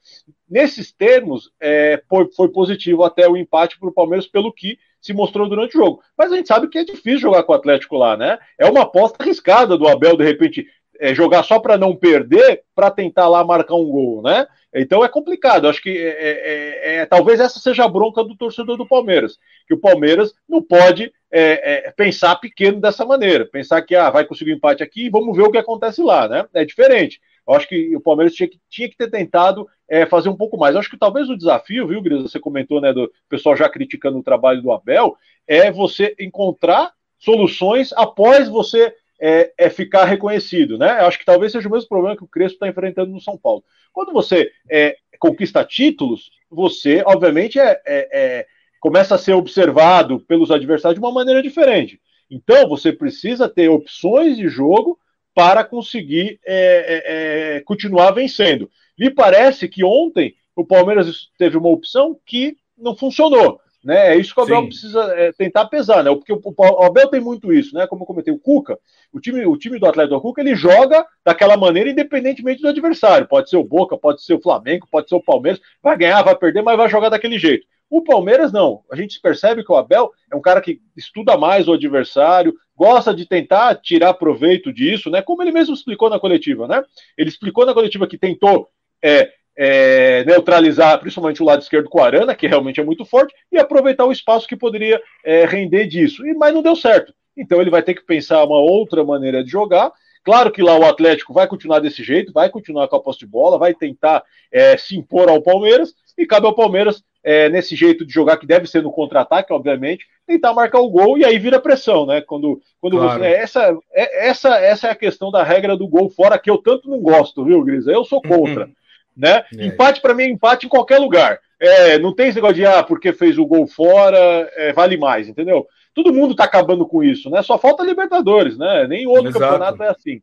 Nesses 0.50 0.92
termos, 0.92 1.52
é, 1.60 2.02
foi, 2.10 2.28
foi 2.36 2.50
positivo 2.50 3.04
até 3.04 3.28
o 3.28 3.38
empate 3.38 3.80
para 3.80 3.90
o 3.90 3.94
Palmeiras, 3.94 4.28
pelo 4.28 4.52
que 4.52 4.80
se 5.00 5.14
mostrou 5.14 5.48
durante 5.48 5.78
o 5.78 5.80
jogo. 5.80 6.02
Mas 6.18 6.32
a 6.32 6.36
gente 6.36 6.48
sabe 6.48 6.68
que 6.68 6.78
é 6.78 6.84
difícil 6.84 7.20
jogar 7.20 7.44
com 7.44 7.54
o 7.54 7.56
Atlético 7.56 7.96
lá, 7.96 8.18
né? 8.18 8.38
É 8.58 8.66
uma 8.70 8.82
aposta 8.82 9.22
arriscada 9.22 9.78
do 9.78 9.88
Abel, 9.88 10.18
de 10.18 10.24
repente, 10.24 10.68
é, 11.00 11.14
jogar 11.14 11.44
só 11.44 11.60
para 11.60 11.78
não 11.78 11.96
perder, 11.96 12.64
para 12.76 12.92
tentar 12.92 13.28
lá 13.28 13.44
marcar 13.44 13.76
um 13.76 13.90
gol, 13.90 14.22
né? 14.22 14.48
Então 14.74 15.04
é 15.04 15.10
complicado. 15.10 15.68
Acho 15.68 15.82
que 15.82 15.90
é, 15.90 16.10
é, 16.10 16.30
é, 16.30 16.96
é, 16.98 17.06
talvez 17.06 17.40
essa 17.40 17.60
seja 17.60 17.86
a 17.86 17.88
bronca 17.88 18.24
do 18.24 18.36
torcedor 18.36 18.78
do 18.78 18.88
Palmeiras, 18.88 19.38
que 19.68 19.74
o 19.74 19.80
Palmeiras 19.80 20.34
não 20.48 20.62
pode 20.62 21.12
é, 21.32 21.92
pensar 21.96 22.36
pequeno 22.36 22.80
dessa 22.80 23.06
maneira, 23.06 23.46
pensar 23.46 23.82
que 23.82 23.96
ah, 23.96 24.10
vai 24.10 24.26
conseguir 24.26 24.54
um 24.54 24.58
empate 24.58 24.84
aqui 24.84 25.06
e 25.06 25.10
vamos 25.10 25.36
ver 25.36 25.44
o 25.44 25.52
que 25.52 25.58
acontece 25.58 26.02
lá, 26.02 26.28
né? 26.28 26.46
É 26.54 26.64
diferente. 26.64 27.20
Eu 27.48 27.54
acho 27.54 27.68
que 27.68 27.96
o 27.96 28.02
Palmeiras 28.02 28.34
tinha 28.34 28.48
que, 28.48 28.60
tinha 28.70 28.90
que 28.90 28.98
ter 28.98 29.10
tentado 29.10 29.68
fazer 30.10 30.28
um 30.28 30.36
pouco 30.36 30.58
mais. 30.58 30.76
Eu 30.76 30.82
acho 30.82 30.90
que 30.90 30.98
talvez 30.98 31.30
o 31.30 31.38
desafio, 31.38 31.88
viu, 31.88 32.02
Gris? 32.02 32.22
Você 32.22 32.42
comentou, 32.42 32.82
né, 32.82 32.92
do 32.92 33.10
pessoal 33.30 33.56
já 33.56 33.70
criticando 33.70 34.18
o 34.20 34.24
trabalho 34.24 34.62
do 34.62 34.70
Abel, 34.70 35.16
é 35.48 35.72
você 35.72 36.14
encontrar 36.20 36.92
soluções 37.18 37.94
após 37.94 38.48
você 38.50 38.94
é, 39.20 39.52
é, 39.58 39.70
ficar 39.70 40.06
reconhecido, 40.06 40.78
né? 40.78 40.92
Acho 40.92 41.20
que 41.20 41.26
talvez 41.26 41.52
seja 41.52 41.68
o 41.68 41.72
mesmo 41.72 41.90
problema 41.90 42.16
que 42.16 42.24
o 42.24 42.28
Crespo 42.28 42.56
está 42.56 42.68
enfrentando 42.68 43.12
no 43.12 43.22
São 43.22 43.38
Paulo. 43.38 43.64
Quando 43.92 44.14
você 44.14 44.52
é, 44.70 44.98
conquista 45.20 45.64
títulos, 45.64 46.32
você, 46.50 47.04
obviamente, 47.06 47.60
é, 47.60 47.82
é, 47.86 48.10
é, 48.12 48.48
começa 48.80 49.16
a 49.16 49.18
ser 49.18 49.34
observado 49.34 50.20
pelos 50.22 50.52
adversários 50.52 51.00
de 51.00 51.04
uma 51.06 51.12
maneira 51.12 51.42
diferente. 51.42 52.00
Então, 52.30 52.68
você 52.68 52.92
precisa 52.92 53.50
ter 53.50 53.70
opções 53.70 54.38
de 54.38 54.48
jogo 54.48 55.00
para 55.34 55.64
conseguir 55.64 56.40
é, 56.46 57.62
continuar 57.66 58.12
vencendo. 58.12 58.70
Me 58.98 59.10
parece 59.10 59.68
que 59.68 59.84
ontem 59.84 60.36
o 60.56 60.66
Palmeiras 60.66 61.30
teve 61.38 61.58
uma 61.58 61.70
opção 61.70 62.20
que 62.26 62.58
não 62.78 62.96
funcionou. 62.96 63.60
Né? 63.88 64.10
É 64.10 64.16
isso 64.18 64.34
que 64.34 64.42
o 64.42 64.44
Abel 64.44 64.64
Sim. 64.64 64.68
precisa 64.68 65.02
é, 65.16 65.32
tentar 65.32 65.66
pesar, 65.68 66.04
né? 66.04 66.14
Porque 66.14 66.34
o, 66.34 66.42
o, 66.44 66.84
Abel 66.84 67.08
tem 67.08 67.22
muito 67.22 67.54
isso, 67.54 67.74
né? 67.74 67.88
Como 67.88 68.04
eu 68.04 68.06
comentei, 68.06 68.34
o 68.34 68.38
Cuca, 68.38 68.78
o 69.14 69.20
time, 69.22 69.46
o 69.46 69.56
time 69.56 69.80
do 69.80 69.86
Atlético 69.86 70.16
do 70.16 70.22
Cuca, 70.22 70.42
ele 70.42 70.58
joga 70.58 71.06
daquela 71.24 71.56
maneira 71.56 71.90
independentemente 71.90 72.62
do 72.62 72.68
adversário. 72.68 73.30
Pode 73.30 73.50
ser 73.50 73.56
o 73.56 73.64
Boca, 73.64 73.98
pode 73.98 74.22
ser 74.22 74.34
o 74.34 74.42
Flamengo, 74.42 74.86
pode 74.92 75.08
ser 75.08 75.16
o 75.16 75.24
Palmeiras, 75.24 75.62
vai 75.82 75.98
ganhar, 75.98 76.22
vai 76.22 76.36
perder, 76.36 76.62
mas 76.64 76.76
vai 76.76 76.90
jogar 76.90 77.08
daquele 77.08 77.40
jeito. 77.40 77.66
O 77.90 78.04
Palmeiras 78.04 78.52
não. 78.52 78.82
A 78.92 78.96
gente 78.98 79.22
percebe 79.22 79.64
que 79.64 79.72
o 79.72 79.78
Abel 79.78 80.12
é 80.30 80.36
um 80.36 80.42
cara 80.42 80.60
que 80.60 80.82
estuda 80.94 81.38
mais 81.38 81.70
o 81.70 81.74
adversário, 81.74 82.54
gosta 82.76 83.16
de 83.16 83.26
tentar 83.26 83.74
tirar 83.76 84.16
proveito 84.16 84.74
disso, 84.74 85.10
né? 85.10 85.22
Como 85.22 85.42
ele 85.42 85.54
mesmo 85.54 85.74
explicou 85.74 86.10
na 86.10 86.20
coletiva, 86.20 86.68
né? 86.68 86.84
Ele 87.18 87.30
explicou 87.30 87.66
na 87.66 87.74
coletiva 87.74 88.06
que 88.06 88.18
tentou 88.18 88.68
é, 89.02 89.32
é, 89.58 90.24
neutralizar 90.26 91.00
principalmente 91.00 91.42
o 91.42 91.46
lado 91.46 91.62
esquerdo 91.62 91.90
com 91.90 92.00
o 92.00 92.04
Arana, 92.04 92.36
que 92.36 92.48
realmente 92.48 92.80
é 92.80 92.84
muito 92.84 93.04
forte, 93.04 93.34
e 93.52 93.58
aproveitar 93.58 94.06
o 94.06 94.12
espaço 94.12 94.48
que 94.48 94.56
poderia 94.56 95.02
é, 95.26 95.46
render 95.46 95.88
disso. 95.88 96.26
E, 96.26 96.34
mas 96.36 96.54
não 96.54 96.62
deu 96.62 96.76
certo. 96.76 97.14
Então 97.36 97.60
ele 97.60 97.72
vai 97.72 97.82
ter 97.82 97.96
que 97.96 98.06
pensar 98.06 98.44
uma 98.44 98.60
outra 98.60 99.04
maneira 99.04 99.44
de 99.44 99.50
jogar. 99.50 99.92
Claro 100.24 100.52
que 100.52 100.62
lá 100.62 100.78
o 100.78 100.86
Atlético 100.86 101.34
vai 101.34 101.48
continuar 101.48 101.80
desse 101.80 102.04
jeito, 102.04 102.34
vai 102.34 102.50
continuar 102.50 102.88
com 102.88 102.98
a 102.98 103.02
posse 103.02 103.20
de 103.20 103.28
bola, 103.28 103.58
vai 103.58 103.74
tentar 103.74 104.24
é, 104.52 104.78
se 104.78 104.96
impor 104.96 105.30
ao 105.30 105.42
Palmeiras, 105.42 105.94
e 106.18 106.26
cabe 106.26 106.48
ao 106.48 106.56
Palmeiras, 106.56 107.04
é, 107.24 107.50
nesse 107.50 107.76
jeito 107.76 108.06
de 108.06 108.14
jogar, 108.14 108.38
que 108.38 108.46
deve 108.46 108.68
ser 108.68 108.82
no 108.82 108.92
contra-ataque, 108.92 109.54
obviamente, 109.54 110.06
tentar 110.26 110.54
marcar 110.54 110.80
o 110.80 110.90
gol 110.90 111.18
e 111.18 111.26
aí 111.26 111.38
vira 111.38 111.60
pressão, 111.60 112.06
né? 112.06 112.22
Quando, 112.22 112.62
quando 112.80 112.98
claro. 112.98 113.20
você. 113.20 113.26
É, 113.26 113.42
essa, 113.42 113.78
é, 113.94 114.28
essa, 114.28 114.56
essa 114.58 114.88
é 114.88 114.92
a 114.92 114.96
questão 114.96 115.30
da 115.30 115.44
regra 115.44 115.78
do 115.78 115.88
gol 115.88 116.10
fora, 116.10 116.40
que 116.40 116.50
eu 116.50 116.58
tanto 116.58 116.90
não 116.90 117.00
gosto, 117.00 117.44
viu, 117.44 117.64
Grisa? 117.64 117.92
Eu 117.92 118.04
sou 118.04 118.22
contra. 118.22 118.66
Uhum. 118.66 118.74
Né? 119.18 119.44
É. 119.58 119.66
Empate 119.66 120.00
para 120.00 120.14
mim 120.14 120.24
é 120.24 120.30
empate 120.30 120.68
em 120.68 120.70
qualquer 120.70 121.00
lugar. 121.00 121.40
É, 121.60 121.98
não 121.98 122.14
tem 122.14 122.28
esse 122.28 122.36
negócio 122.36 122.56
de 122.56 122.66
ah, 122.66 122.84
porque 122.84 123.12
fez 123.12 123.38
o 123.40 123.46
gol 123.46 123.66
fora, 123.66 124.18
é, 124.56 124.72
vale 124.74 124.96
mais, 124.96 125.28
entendeu? 125.28 125.68
Todo 125.94 126.14
mundo 126.14 126.32
está 126.32 126.44
acabando 126.44 126.86
com 126.86 127.04
isso, 127.04 127.30
né? 127.32 127.42
Só 127.42 127.58
falta 127.58 127.84
Libertadores, 127.84 128.56
né? 128.58 128.86
Nem 128.88 129.08
outro 129.08 129.30
Exato. 129.30 129.44
campeonato 129.44 129.82
é 129.84 129.90
assim. 129.90 130.22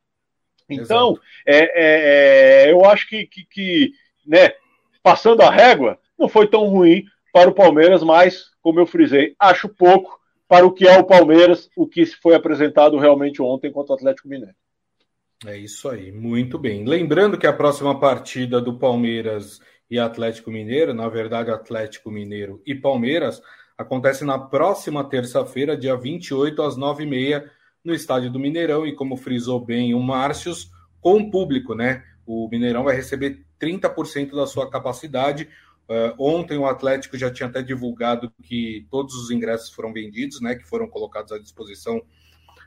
Então, 0.71 1.19
é, 1.47 1.59
é, 1.59 2.67
é, 2.67 2.73
eu 2.73 2.85
acho 2.85 3.09
que, 3.09 3.27
que, 3.27 3.45
que, 3.51 3.93
né, 4.25 4.53
passando 5.03 5.43
a 5.43 5.51
régua, 5.51 5.99
não 6.19 6.29
foi 6.29 6.47
tão 6.47 6.67
ruim 6.67 7.05
para 7.33 7.51
o 7.51 7.55
Palmeiras, 7.55 8.03
mas, 8.03 8.45
como 8.63 8.79
eu 8.79 8.87
frisei, 8.87 9.35
acho 9.39 9.69
pouco 9.69 10.19
para 10.49 10.65
o 10.65 10.73
que 10.73 10.87
é 10.87 10.97
o 10.99 11.05
Palmeiras, 11.05 11.69
o 11.77 11.87
que 11.87 12.07
foi 12.07 12.35
apresentado 12.35 12.97
realmente 12.97 13.43
ontem 13.43 13.73
contra 13.73 13.93
o 13.93 13.97
Atlético 13.97 14.29
Mineiro. 14.29 14.55
É 15.47 15.59
isso 15.59 15.91
aí, 15.91 16.11
muito 16.11 16.59
bem. 16.59 16.87
Lembrando 16.87 17.37
que 17.37 17.47
a 17.47 17.53
próxima 17.53 17.99
partida 18.01 18.63
do 18.63 18.79
Palmeiras 18.79 19.61
e 19.91 19.99
Atlético 19.99 20.51
Mineiro, 20.51 20.95
na 20.95 21.07
verdade, 21.09 21.51
Atlético 21.51 22.11
Mineiro 22.11 22.63
e 22.65 22.75
Palmeiras, 22.75 23.43
acontece 23.77 24.25
na 24.25 24.39
próxima 24.39 25.05
terça-feira, 25.05 25.77
dia 25.77 25.97
28, 25.97 26.63
às 26.63 26.79
9h30, 26.79 27.45
no 27.85 27.95
estádio 27.95 28.31
do 28.31 28.39
Mineirão. 28.39 28.87
E 28.87 28.95
como 28.95 29.19
frisou 29.19 29.63
bem 29.63 29.95
o 29.95 30.01
Márcios, 30.01 30.71
com 30.99 31.31
público, 31.31 31.75
né? 31.75 32.03
O 32.25 32.49
Mineirão 32.49 32.83
vai 32.83 32.97
receber 32.97 33.45
30% 33.61 34.35
da 34.35 34.47
sua 34.47 34.71
capacidade. 34.71 35.49
Uh, 35.87 36.15
ontem 36.19 36.57
o 36.57 36.65
Atlético 36.65 37.19
já 37.19 37.31
tinha 37.31 37.51
até 37.51 37.61
divulgado 37.61 38.33
que 38.43 38.87
todos 38.91 39.15
os 39.15 39.31
ingressos 39.31 39.71
foram 39.71 39.93
vendidos, 39.93 40.41
né? 40.41 40.55
Que 40.55 40.67
foram 40.67 40.89
colocados 40.89 41.33
à 41.33 41.39
disposição 41.39 42.01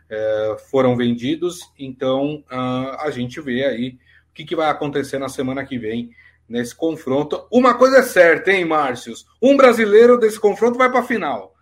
é, 0.10 0.58
foram 0.70 0.96
vendidos. 0.96 1.60
Então 1.78 2.44
uh, 2.52 2.98
a 3.00 3.10
gente 3.12 3.40
vê 3.42 3.66
aí 3.66 3.98
o 4.30 4.34
que, 4.34 4.46
que, 4.46 4.56
vai 4.56 4.70
acontecer 4.70 5.18
na 5.18 5.30
semana 5.30 5.66
que 5.66 5.78
vem 5.78 6.12
nesse 6.48 6.76
confronto. 6.76 7.46
Uma 7.52 7.74
coisa 7.74 7.98
é 7.98 8.04
certa, 8.04 8.52
hein, 8.52 8.66
Márcios? 8.66 9.26
Um 9.42 9.58
brasileiro 9.58 10.18
desse 10.18 10.40
confronto 10.40 10.78
vai 10.78 10.90
para 10.90 11.00
a 11.00 11.04
final. 11.04 11.54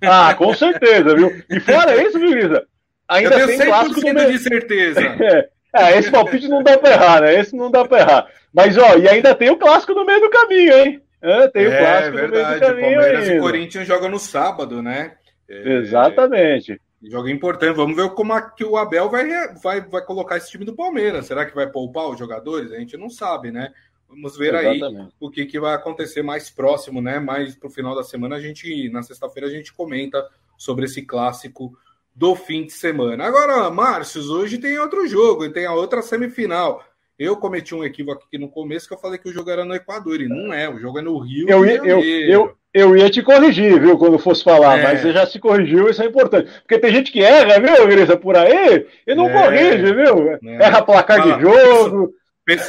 Ah, 0.00 0.34
com 0.34 0.52
certeza, 0.54 1.14
viu? 1.14 1.30
E 1.48 1.60
fora 1.60 2.00
isso, 2.02 2.18
viu, 2.18 2.30
Grisa? 2.30 2.66
Ainda 3.08 3.38
Eu 3.38 3.46
tenho 3.46 3.58
tem 3.58 3.66
100% 3.66 3.68
clássico 3.68 4.00
de 4.00 4.38
certeza. 4.38 5.00
É, 5.74 5.98
esse 5.98 6.10
palpite 6.10 6.48
não 6.48 6.62
dá 6.62 6.76
para 6.76 6.92
errar, 6.92 7.22
né? 7.22 7.40
Esse 7.40 7.56
não 7.56 7.70
dá 7.70 7.82
para 7.82 8.00
errar. 8.00 8.26
Mas, 8.52 8.76
ó, 8.76 8.98
e 8.98 9.08
ainda 9.08 9.34
tem 9.34 9.48
o 9.48 9.56
clássico 9.56 9.94
no 9.94 10.04
meio 10.04 10.20
do 10.20 10.28
caminho, 10.28 10.70
hein? 10.70 11.02
É, 11.22 11.48
tem 11.48 11.66
o 11.66 11.72
é, 11.72 11.78
clássico 11.78 12.16
verdade. 12.16 12.34
no 12.34 12.46
meio 12.46 12.54
do 12.54 12.60
caminho. 12.60 13.00
Palmeiras 13.00 13.22
ainda. 13.22 13.34
e 13.34 13.40
Corinthians 13.40 13.88
jogam 13.88 14.10
no 14.10 14.18
sábado, 14.18 14.82
né? 14.82 15.12
É, 15.48 15.78
Exatamente. 15.78 16.78
Jogo 17.02 17.28
importante. 17.28 17.76
Vamos 17.76 17.96
ver 17.96 18.08
como 18.10 18.32
é 18.32 18.50
que 18.56 18.64
o 18.64 18.76
Abel 18.76 19.10
vai, 19.10 19.54
vai, 19.54 19.80
vai 19.80 20.04
colocar 20.04 20.36
esse 20.36 20.50
time 20.50 20.64
do 20.64 20.74
Palmeiras. 20.74 21.26
Será 21.26 21.44
que 21.44 21.54
vai 21.54 21.68
poupar 21.68 22.08
os 22.08 22.18
jogadores? 22.18 22.70
A 22.72 22.78
gente 22.78 22.96
não 22.96 23.10
sabe, 23.10 23.50
né? 23.50 23.72
Vamos 24.08 24.36
ver 24.36 24.54
Exatamente. 24.54 25.00
aí 25.00 25.08
o 25.18 25.30
que, 25.30 25.46
que 25.46 25.58
vai 25.58 25.74
acontecer 25.74 26.22
mais 26.22 26.50
próximo, 26.50 27.00
né? 27.00 27.18
Mais 27.18 27.56
para 27.56 27.66
o 27.66 27.72
final 27.72 27.94
da 27.94 28.04
semana, 28.04 28.36
a 28.36 28.40
gente, 28.40 28.88
na 28.90 29.02
sexta-feira, 29.02 29.48
a 29.48 29.50
gente 29.50 29.72
comenta 29.72 30.24
sobre 30.56 30.84
esse 30.84 31.02
clássico 31.02 31.76
do 32.14 32.36
fim 32.36 32.66
de 32.66 32.72
semana. 32.72 33.24
Agora, 33.24 33.70
Márcio, 33.70 34.22
hoje 34.30 34.58
tem 34.58 34.78
outro 34.78 35.06
jogo, 35.08 35.50
tem 35.50 35.64
a 35.64 35.72
outra 35.72 36.02
semifinal. 36.02 36.84
Eu 37.22 37.36
cometi 37.36 37.72
um 37.72 37.84
equívoco 37.84 38.24
aqui 38.26 38.36
no 38.36 38.48
começo 38.48 38.88
que 38.88 38.94
eu 38.94 38.98
falei 38.98 39.16
que 39.16 39.28
o 39.28 39.32
jogo 39.32 39.48
era 39.48 39.64
no 39.64 39.74
Equador, 39.74 40.20
e 40.20 40.28
não 40.28 40.52
é, 40.52 40.68
o 40.68 40.76
jogo 40.80 40.98
é 40.98 41.02
no 41.02 41.16
Rio 41.18 41.48
eu, 41.48 41.64
Janeiro. 41.64 41.86
Eu, 41.86 42.02
eu, 42.02 42.56
eu 42.74 42.96
ia 42.96 43.08
te 43.08 43.22
corrigir, 43.22 43.80
viu, 43.80 43.96
quando 43.96 44.18
fosse 44.18 44.42
falar, 44.42 44.78
é. 44.78 44.82
mas 44.82 45.00
você 45.00 45.12
já 45.12 45.24
se 45.24 45.38
corrigiu, 45.38 45.88
isso 45.88 46.02
é 46.02 46.06
importante. 46.06 46.50
Porque 46.62 46.80
tem 46.80 46.92
gente 46.92 47.12
que 47.12 47.22
erra, 47.22 47.60
viu, 47.60 47.86
Grisa, 47.86 48.16
por 48.16 48.36
aí, 48.36 48.88
e 49.06 49.14
não 49.14 49.28
é. 49.28 49.32
corrige, 49.32 49.94
viu? 49.94 50.32
É. 50.32 50.64
Erra 50.64 50.82
placar 50.82 51.18
Fala, 51.18 51.36
de 51.36 51.42
jogo. 51.42 52.12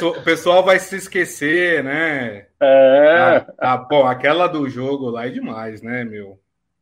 O 0.02 0.22
pessoal 0.22 0.62
vai 0.62 0.78
se 0.78 0.94
esquecer, 0.94 1.82
né? 1.82 2.46
É. 2.62 3.16
Ah, 3.18 3.46
ah, 3.58 3.76
bom, 3.76 4.06
aquela 4.06 4.46
do 4.46 4.68
jogo 4.68 5.10
lá 5.10 5.26
é 5.26 5.30
demais, 5.30 5.82
né, 5.82 6.04
meu? 6.04 6.38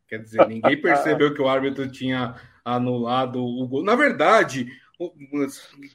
Quer 0.06 0.18
dizer, 0.18 0.46
ninguém 0.46 0.76
percebeu 0.82 1.32
que 1.32 1.40
o 1.40 1.48
árbitro 1.48 1.90
tinha 1.90 2.34
anulado 2.62 3.42
o 3.42 3.66
gol. 3.66 3.82
Na 3.82 3.94
verdade, 3.94 4.66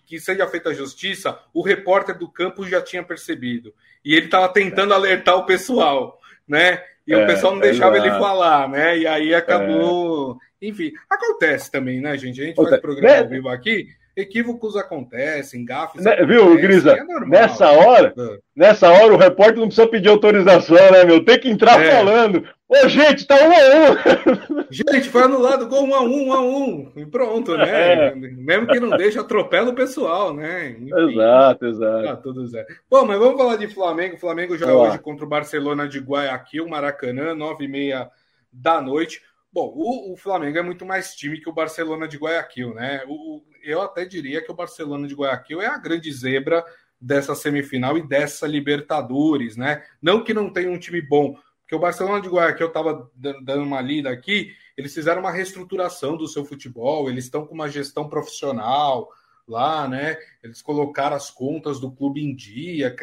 que 0.05 0.19
seja 0.19 0.47
feita 0.47 0.69
a 0.69 0.73
justiça, 0.73 1.39
o 1.53 1.61
repórter 1.61 2.17
do 2.17 2.29
campo 2.29 2.67
já 2.67 2.81
tinha 2.81 3.03
percebido. 3.03 3.73
E 4.03 4.15
ele 4.15 4.25
estava 4.25 4.49
tentando 4.49 4.93
alertar 4.93 5.35
o 5.35 5.45
pessoal, 5.45 6.19
né? 6.47 6.83
E 7.05 7.13
é, 7.13 7.23
o 7.23 7.27
pessoal 7.27 7.53
não 7.53 7.61
deixava 7.61 7.97
ele 7.97 8.09
falar, 8.11 8.67
né? 8.69 8.97
E 8.97 9.07
aí 9.07 9.33
acabou. 9.33 10.37
É. 10.61 10.67
Enfim, 10.67 10.91
acontece 11.09 11.71
também, 11.71 12.01
né, 12.01 12.17
gente? 12.17 12.41
A 12.41 12.45
gente 12.45 12.55
faz 12.55 12.79
programa 12.81 13.19
ao 13.19 13.27
vivo 13.27 13.49
aqui, 13.49 13.87
equívocos 14.17 14.75
acontecem, 14.75 15.63
gafes. 15.63 16.03
Né, 16.03 16.15
viu, 16.25 16.55
Grisa? 16.57 16.93
É 16.93 17.25
nessa 17.25 17.69
hora, 17.69 18.13
ah. 18.17 18.37
nessa 18.55 18.89
hora 18.89 19.13
o 19.13 19.17
repórter 19.17 19.59
não 19.59 19.67
precisa 19.67 19.87
pedir 19.87 20.09
autorização, 20.09 20.91
né, 20.91 21.03
meu? 21.05 21.23
Tem 21.23 21.39
que 21.39 21.49
entrar 21.49 21.79
é. 21.79 21.91
falando. 21.91 22.43
Ô, 22.67 22.89
gente, 22.89 23.25
tá 23.25 23.35
um 23.35 23.51
a 23.51 24.59
um. 24.59 24.67
Gente, 24.69 25.07
foi 25.07 25.23
anulado 25.23 25.69
gol 25.69 25.85
um 25.85 25.95
a 25.95 26.01
um, 26.01 26.27
um 26.27 26.33
a 26.33 26.41
um. 26.41 26.91
E 26.97 27.05
pronto, 27.05 27.55
né? 27.55 28.09
É. 28.09 28.15
Mesmo 28.15 28.67
que 28.67 28.77
não 28.77 28.89
deixe, 28.89 29.17
atropela 29.17 29.69
o 29.69 29.75
pessoal, 29.75 30.33
né? 30.33 30.71
Enfim, 30.71 30.91
exato, 30.93 31.65
exato. 31.65 32.03
Tá 32.03 32.15
tudo 32.17 32.45
certo. 32.45 32.73
Bom, 32.89 33.05
mas 33.05 33.17
vamos 33.17 33.37
falar 33.37 33.55
de 33.55 33.69
Flamengo. 33.69 34.15
O 34.15 34.19
Flamengo 34.19 34.57
joga 34.57 34.73
hoje 34.75 34.99
contra 34.99 35.23
o 35.23 35.29
Barcelona 35.29 35.87
de 35.87 35.99
Guayaquil, 35.99 36.67
Maracanã, 36.67 37.33
nove 37.33 37.63
e 37.63 37.67
meia 37.69 38.09
da 38.51 38.81
noite. 38.81 39.21
Bom, 39.51 39.73
o, 39.73 40.13
o, 40.13 40.17
Flamengo 40.17 40.57
é 40.57 40.61
muito 40.61 40.85
mais 40.85 41.15
time 41.15 41.39
que 41.39 41.49
o 41.49 41.53
Barcelona 41.53 42.07
de 42.07 42.17
Guayaquil, 42.17 42.73
né? 42.73 43.01
O, 43.07 43.41
eu 43.67 43.81
até 43.81 44.05
diria 44.05 44.41
que 44.41 44.51
o 44.51 44.55
Barcelona 44.55 45.07
de 45.07 45.13
Guayaquil 45.13 45.61
é 45.61 45.67
a 45.67 45.77
grande 45.77 46.11
zebra 46.11 46.65
dessa 46.99 47.35
semifinal 47.35 47.97
e 47.97 48.07
dessa 48.07 48.47
Libertadores, 48.47 49.55
né? 49.55 49.83
Não 50.01 50.23
que 50.23 50.33
não 50.33 50.51
tenha 50.51 50.71
um 50.71 50.79
time 50.79 51.01
bom, 51.01 51.37
porque 51.61 51.75
o 51.75 51.79
Barcelona 51.79 52.21
de 52.21 52.29
Guayaquil, 52.29 52.67
estava 52.67 53.11
dando 53.41 53.63
uma 53.63 53.81
lida 53.81 54.09
aqui, 54.09 54.55
eles 54.77 54.93
fizeram 54.93 55.19
uma 55.19 55.31
reestruturação 55.31 56.15
do 56.15 56.27
seu 56.27 56.45
futebol, 56.45 57.09
eles 57.09 57.25
estão 57.25 57.45
com 57.45 57.53
uma 57.53 57.67
gestão 57.67 58.07
profissional 58.07 59.09
lá, 59.47 59.87
né? 59.87 60.17
Eles 60.41 60.61
colocaram 60.61 61.15
as 61.15 61.29
contas 61.29 61.79
do 61.79 61.91
clube 61.91 62.23
em 62.23 62.33
dia, 62.33 62.95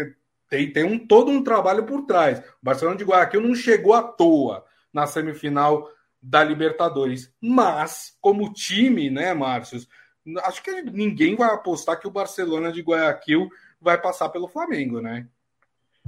tem, 0.49 0.73
tem 0.73 0.85
um, 0.85 0.99
todo 0.99 1.31
um 1.31 1.43
trabalho 1.43 1.85
por 1.85 2.07
trás. 2.07 2.39
O 2.39 2.43
Barcelona 2.63 2.97
de 2.97 3.05
Guayaquil 3.05 3.41
não 3.41 3.55
chegou 3.55 3.93
à 3.93 4.03
toa 4.03 4.65
na 4.93 5.07
semifinal 5.07 5.91
da 6.23 6.43
Libertadores, 6.43 7.31
mas 7.39 8.17
como 8.19 8.53
time, 8.53 9.11
né, 9.11 9.35
Márcio? 9.35 9.87
Acho 10.45 10.63
que 10.63 10.83
ninguém 10.83 11.37
vai 11.37 11.53
apostar 11.53 12.01
que 12.01 12.07
o 12.07 12.11
Barcelona 12.11 12.73
de 12.73 12.81
Guayaquil 12.81 13.49
vai 13.81 14.01
passar 14.01 14.31
pelo 14.31 14.49
Flamengo, 14.49 15.01
né? 15.01 15.27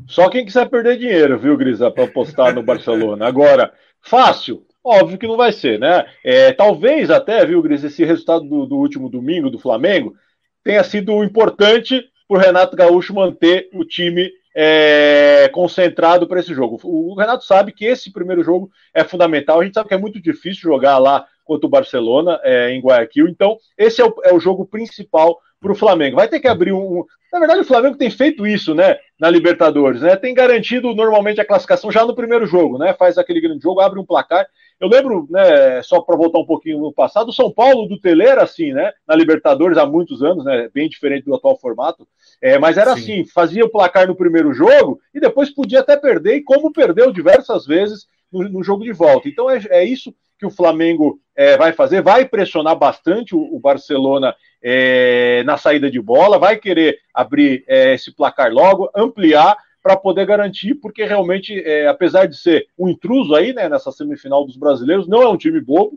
Só 0.07 0.29
quem 0.29 0.45
quiser 0.45 0.69
perder 0.69 0.99
dinheiro, 0.99 1.39
viu, 1.39 1.57
Grisa, 1.57 1.91
para 1.91 2.05
apostar 2.05 2.55
no 2.55 2.63
Barcelona. 2.63 3.27
Agora, 3.27 3.73
fácil, 4.01 4.67
óbvio 4.85 5.19
que 5.19 5.27
não 5.27 5.37
vai 5.37 5.53
ser, 5.53 5.79
né? 5.79 6.07
É, 6.25 6.53
talvez 6.53 7.11
até, 7.11 7.45
viu, 7.45 7.63
Grisa, 7.63 7.87
esse 7.87 8.05
resultado 8.05 8.45
do, 8.45 8.67
do 8.67 8.77
último 8.77 9.09
domingo 9.09 9.51
do 9.51 9.59
Flamengo 9.59 10.15
tenha 10.63 10.83
sido 10.85 11.23
importante 11.25 12.03
para 12.29 12.37
o 12.37 12.41
Renato 12.41 12.77
Gaúcho 12.77 13.15
manter 13.15 13.69
o 13.73 13.85
time 13.85 14.31
é, 14.59 15.51
concentrado 15.53 16.27
para 16.27 16.41
esse 16.41 16.55
jogo. 16.55 16.81
O 16.83 17.15
Renato 17.15 17.45
sabe 17.45 17.73
que 17.73 17.85
esse 17.85 18.11
primeiro 18.11 18.43
jogo 18.43 18.71
é 18.95 19.05
fundamental. 19.05 19.61
A 19.61 19.65
gente 19.65 19.75
sabe 19.75 19.89
que 19.89 19.95
é 19.95 19.99
muito 19.99 20.19
difícil 20.19 20.63
jogar 20.63 20.97
lá 20.97 21.27
contra 21.45 21.67
o 21.67 21.71
Barcelona 21.71 22.41
é, 22.43 22.71
em 22.71 22.81
Guayaquil. 22.81 23.29
Então, 23.29 23.59
esse 23.77 24.01
é 24.01 24.05
o, 24.07 24.15
é 24.25 24.33
o 24.33 24.41
jogo 24.41 24.65
principal 24.65 25.39
para 25.61 25.73
o 25.73 25.75
Flamengo. 25.75 26.17
Vai 26.17 26.27
ter 26.27 26.41
que 26.41 26.49
abrir 26.49 26.73
um. 26.73 27.05
Na 27.31 27.39
verdade, 27.39 27.61
o 27.61 27.65
Flamengo 27.65 27.99
tem 27.99 28.11
feito 28.11 28.47
isso, 28.47 28.75
né? 28.75 28.97
Na 29.21 29.29
Libertadores, 29.29 30.01
né? 30.01 30.17
Tem 30.17 30.33
garantido 30.33 30.95
normalmente 30.95 31.39
a 31.39 31.45
classificação 31.45 31.93
já 31.93 32.07
no 32.07 32.17
primeiro 32.17 32.47
jogo, 32.47 32.79
né? 32.79 32.95
Faz 32.95 33.19
aquele 33.19 33.43
grande 33.43 33.63
jogo, 33.63 33.81
abre 33.81 34.01
um 34.01 34.07
placar. 34.07 34.47
Eu 34.79 34.89
lembro, 34.89 35.27
né, 35.31 35.83
só 35.83 36.01
para 36.01 36.17
voltar 36.17 36.39
um 36.39 36.45
pouquinho 36.45 36.79
no 36.79 36.93
passado, 36.93 37.29
o 37.29 37.33
São 37.33 37.51
Paulo 37.51 37.89
do 37.89 37.99
Tele 37.99 38.25
era 38.25 38.43
assim, 38.43 38.73
né? 38.73 38.93
Na 39.09 39.15
Libertadores 39.15 39.79
há 39.79 39.87
muitos 39.87 40.23
anos, 40.23 40.45
né? 40.45 40.69
Bem 40.73 40.89
diferente 40.89 41.25
do 41.25 41.35
atual 41.35 41.59
formato. 41.59 42.07
É, 42.43 42.59
mas 42.59 42.77
era 42.77 42.95
Sim. 42.95 43.01
assim, 43.01 43.25
fazia 43.25 43.65
o 43.65 43.71
placar 43.71 44.07
no 44.07 44.15
primeiro 44.15 44.53
jogo 44.53 45.01
e 45.15 45.21
depois 45.21 45.51
podia 45.51 45.81
até 45.81 45.97
perder, 45.97 46.37
e 46.37 46.43
como 46.43 46.73
perdeu 46.73 47.11
diversas 47.11 47.67
vezes 47.67 48.07
no, 48.31 48.49
no 48.49 48.63
jogo 48.63 48.85
de 48.85 48.93
volta. 48.93 49.29
Então 49.29 49.51
é, 49.51 49.61
é 49.71 49.85
isso 49.85 50.15
que 50.39 50.45
o 50.45 50.51
Flamengo 50.51 51.19
é, 51.35 51.57
vai 51.57 51.73
fazer, 51.73 52.03
vai 52.03 52.27
pressionar 52.27 52.77
bastante 52.77 53.35
o, 53.35 53.41
o 53.41 53.59
Barcelona 53.59 54.35
é, 54.63 55.43
na 55.45 55.57
saída 55.57 55.91
de 55.91 56.01
bola, 56.01 56.39
vai 56.39 56.57
querer 56.57 56.99
abrir 57.15 57.65
é, 57.67 57.95
esse 57.95 58.15
placar 58.15 58.53
logo, 58.53 58.91
ampliar 58.95 59.57
para 59.87 59.97
poder 59.97 60.27
garantir, 60.27 60.75
porque 60.75 61.05
realmente, 61.05 61.61
é, 61.61 61.87
apesar 61.87 62.27
de 62.27 62.37
ser 62.37 62.67
um 62.77 62.89
intruso 62.89 63.37
aí, 63.37 63.53
né, 63.53 63.69
nessa 63.69 63.93
semifinal 63.93 64.45
dos 64.45 64.57
brasileiros, 64.57 65.07
não 65.07 65.23
é 65.23 65.29
um 65.29 65.37
time 65.37 65.61
bobo, 65.61 65.97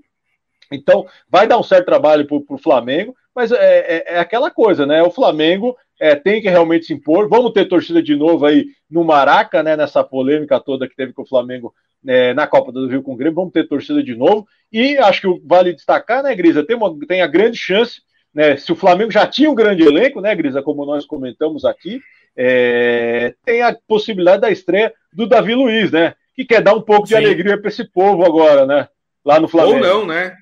então 0.72 1.08
vai 1.28 1.48
dar 1.48 1.58
um 1.58 1.64
certo 1.64 1.88
trabalho 1.88 2.28
para 2.28 2.56
o 2.56 2.60
Flamengo, 2.60 3.16
mas 3.34 3.52
é, 3.52 3.80
é, 3.80 4.14
é, 4.14 4.20
aquela 4.20 4.52
coisa, 4.52 4.86
né? 4.86 5.02
O 5.02 5.10
Flamengo 5.10 5.76
é, 6.00 6.14
tem 6.14 6.40
que 6.40 6.48
realmente 6.48 6.86
se 6.86 6.94
impor. 6.94 7.28
Vamos 7.28 7.52
ter 7.52 7.66
torcida 7.66 8.00
de 8.00 8.16
novo 8.16 8.46
aí 8.46 8.68
no 8.88 9.04
Maraca, 9.04 9.64
né? 9.64 9.76
Nessa 9.76 10.04
polêmica 10.04 10.60
toda 10.60 10.88
que 10.88 10.96
teve 10.96 11.12
com 11.12 11.24
o 11.24 11.28
Flamengo 11.28 11.74
é, 12.06 12.32
na 12.36 12.46
Copa 12.46 12.72
do 12.72 12.88
Rio 12.88 13.02
com 13.02 13.14
o 13.14 13.16
Grêmio. 13.16 13.38
Vamos 13.38 13.54
ter 13.54 13.68
torcida 13.68 14.04
de 14.04 14.16
novo. 14.16 14.48
E 14.72 15.00
acho 15.00 15.22
que 15.22 15.42
vale 15.48 15.74
destacar, 15.74 16.22
né, 16.22 16.36
Grisa? 16.36 16.64
Tem, 16.64 16.76
uma, 16.76 16.96
tem 17.08 17.24
a 17.24 17.28
grande 17.28 17.58
chance, 17.58 18.04
né? 18.32 18.56
Se 18.56 18.72
o 18.72 18.76
Flamengo 18.76 19.10
já 19.10 19.26
tinha 19.26 19.50
um 19.50 19.56
grande 19.56 19.82
elenco, 19.82 20.22
né, 20.22 20.36
Grisa? 20.36 20.62
Como 20.62 20.86
nós 20.86 21.08
comentamos 21.08 21.66
aqui, 21.66 22.00
é, 22.36 23.34
tem 23.46 23.62
a 23.62 23.76
possibilidade 23.88 24.42
da 24.42 24.52
estreia 24.52 24.94
do 25.14 25.28
Davi 25.28 25.54
Luiz, 25.54 25.92
né? 25.92 26.14
Que 26.36 26.46
quer 26.46 26.62
dar 26.62 26.74
um 26.74 26.82
pouco 26.82 27.08
Sim. 27.08 27.16
de 27.16 27.26
alegria 27.26 27.60
para 27.60 27.70
esse 27.70 27.84
povo 27.84 28.26
agora, 28.26 28.66
né? 28.66 28.88
Lá 29.26 29.40
no 29.40 29.48
Flamengo. 29.48 29.78
Ou 29.78 29.82
não, 29.82 30.06
né? 30.08 30.36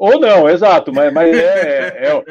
Ou 0.00 0.18
não, 0.18 0.48
exato, 0.48 0.94
mas, 0.94 1.12
mas 1.12 1.36
é, 1.36 2.08
é, 2.08 2.22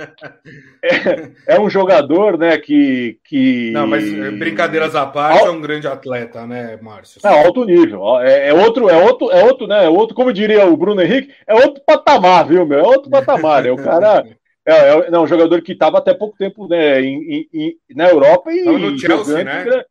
é, 0.81 1.31
é, 1.55 1.59
um 1.59 1.69
jogador, 1.69 2.35
né, 2.35 2.57
que, 2.57 3.19
que... 3.23 3.69
Não, 3.69 3.85
mas 3.85 4.11
é, 4.11 4.31
brincadeiras 4.31 4.95
à 4.95 5.05
parte, 5.05 5.45
é 5.45 5.51
um 5.51 5.61
grande 5.61 5.87
atleta, 5.87 6.47
né, 6.47 6.79
Márcio? 6.81 7.21
É 7.23 7.45
alto 7.45 7.63
nível, 7.65 8.19
é, 8.21 8.49
é, 8.49 8.53
outro, 8.55 8.89
é 8.89 8.97
outro, 8.97 9.31
é 9.31 9.43
outro, 9.43 9.67
né, 9.67 9.87
outro, 9.87 10.15
como 10.15 10.33
diria 10.33 10.65
o 10.65 10.75
Bruno 10.75 10.99
Henrique, 10.99 11.31
é 11.45 11.53
outro 11.53 11.79
patamar, 11.85 12.47
viu, 12.47 12.65
meu, 12.65 12.79
é 12.79 12.81
outro 12.81 13.07
patamar, 13.07 13.63
é 13.67 13.71
o 13.71 13.77
cara... 13.77 14.25
É, 14.69 15.07
é, 15.07 15.11
não, 15.11 15.23
um 15.23 15.27
jogador 15.27 15.61
que 15.61 15.71
estava 15.71 15.97
até 15.97 16.13
pouco 16.13 16.37
tempo 16.37 16.67
né, 16.67 17.01
em, 17.01 17.47
em, 17.51 17.75
na 17.95 18.07
Europa 18.07 18.51
e 18.51 18.63
no 18.63 18.97
Chelsea, 18.97 19.43
né? 19.43 19.83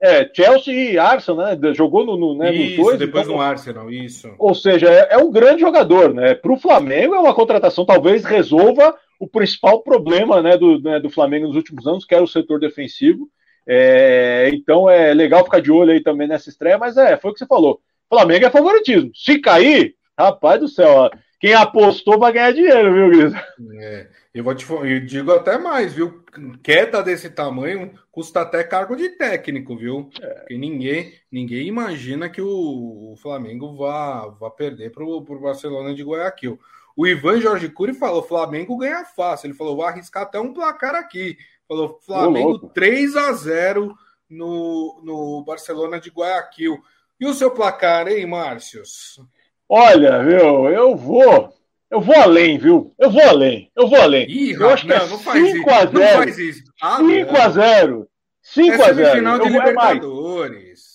É, 0.00 0.30
Chelsea 0.32 0.92
e 0.92 0.98
Arsenal, 0.98 1.56
né? 1.56 1.74
Jogou 1.74 2.06
no, 2.06 2.16
no, 2.16 2.36
né, 2.36 2.54
isso, 2.54 2.76
nos 2.76 2.86
dois. 2.86 2.98
Depois 2.98 3.24
então, 3.24 3.36
no 3.36 3.42
Arsenal, 3.42 3.90
isso. 3.90 4.32
Ou 4.38 4.54
seja, 4.54 4.88
é, 4.88 5.14
é 5.14 5.18
um 5.18 5.30
grande 5.30 5.62
jogador, 5.62 6.14
né? 6.14 6.34
Para 6.34 6.52
o 6.52 6.58
Flamengo 6.58 7.14
é 7.14 7.18
uma 7.18 7.34
contratação, 7.34 7.84
talvez 7.84 8.24
resolva 8.24 8.94
o 9.18 9.26
principal 9.26 9.82
problema 9.82 10.40
né, 10.40 10.56
do, 10.56 10.80
né, 10.80 11.00
do 11.00 11.10
Flamengo 11.10 11.48
nos 11.48 11.56
últimos 11.56 11.86
anos, 11.86 12.04
que 12.04 12.14
era 12.14 12.22
o 12.22 12.28
setor 12.28 12.60
defensivo. 12.60 13.28
É, 13.66 14.50
então 14.52 14.88
é 14.88 15.12
legal 15.12 15.44
ficar 15.44 15.60
de 15.60 15.72
olho 15.72 15.90
aí 15.90 16.00
também 16.00 16.28
nessa 16.28 16.48
estreia, 16.48 16.78
mas 16.78 16.96
é, 16.96 17.16
foi 17.16 17.30
o 17.30 17.34
que 17.34 17.40
você 17.40 17.46
falou. 17.46 17.80
Flamengo 18.08 18.46
é 18.46 18.50
favoritismo. 18.50 19.10
Se 19.14 19.38
cair, 19.40 19.94
rapaz 20.16 20.60
do 20.60 20.68
céu, 20.68 20.90
ó, 20.90 21.10
quem 21.40 21.54
apostou 21.54 22.18
vai 22.18 22.32
ganhar 22.32 22.52
dinheiro, 22.52 22.92
viu, 22.92 23.10
Gris? 23.10 23.34
É. 23.80 24.06
Eu 24.34 24.44
vou 24.44 24.54
te 24.54 24.70
eu 24.70 25.00
digo 25.06 25.32
até 25.32 25.56
mais, 25.56 25.94
viu? 25.94 26.22
Queda 26.62 27.02
desse 27.02 27.30
tamanho 27.30 27.92
custa 28.12 28.42
até 28.42 28.62
cargo 28.62 28.94
de 28.94 29.10
técnico, 29.10 29.76
viu? 29.76 30.10
É. 30.20 30.34
Porque 30.40 30.58
ninguém, 30.58 31.14
ninguém 31.32 31.66
imagina 31.66 32.28
que 32.28 32.42
o, 32.42 33.12
o 33.12 33.16
Flamengo 33.16 33.74
vá, 33.74 34.26
vá 34.28 34.50
perder 34.50 34.90
para 34.90 35.04
o 35.04 35.20
Barcelona 35.20 35.94
de 35.94 36.02
Guayaquil. 36.02 36.58
O 36.96 37.06
Ivan 37.06 37.40
Jorge 37.40 37.68
Cury 37.68 37.94
falou: 37.94 38.22
Flamengo 38.22 38.76
ganha 38.76 39.04
fácil. 39.04 39.46
Ele 39.46 39.54
falou: 39.54 39.76
vou 39.76 39.84
arriscar 39.84 40.24
até 40.24 40.38
um 40.38 40.52
placar 40.52 40.94
aqui. 40.94 41.38
Falou: 41.66 41.98
Flamengo 42.04 42.58
3 42.74 43.16
a 43.16 43.32
0 43.32 43.94
no, 44.28 45.00
no 45.02 45.44
Barcelona 45.44 45.98
de 45.98 46.10
Guayaquil. 46.10 46.78
E 47.18 47.26
o 47.26 47.34
seu 47.34 47.50
placar, 47.50 48.08
hein, 48.08 48.26
Márcios? 48.26 49.20
Olha, 49.68 50.22
viu, 50.22 50.68
eu 50.70 50.96
vou 50.96 51.52
eu 51.90 52.00
vou 52.00 52.14
além, 52.16 52.58
viu? 52.58 52.92
Eu 52.98 53.10
vou 53.10 53.22
além. 53.22 53.70
Eu 53.74 53.88
vou 53.88 54.00
além. 54.00 54.28
Ih, 54.28 54.52
eu 54.52 54.68
acho 54.68 54.86
que 54.86 54.92
é 54.92 55.00
5 55.00 55.70
a 55.70 55.86
0. 55.86 56.32
5 56.32 57.36
a 57.36 57.48
0. 57.48 58.08
5 58.42 58.82
a 58.82 58.92
0 58.92 59.16
final 59.16 59.38
de 59.38 59.48
Libertadores. 59.48 60.88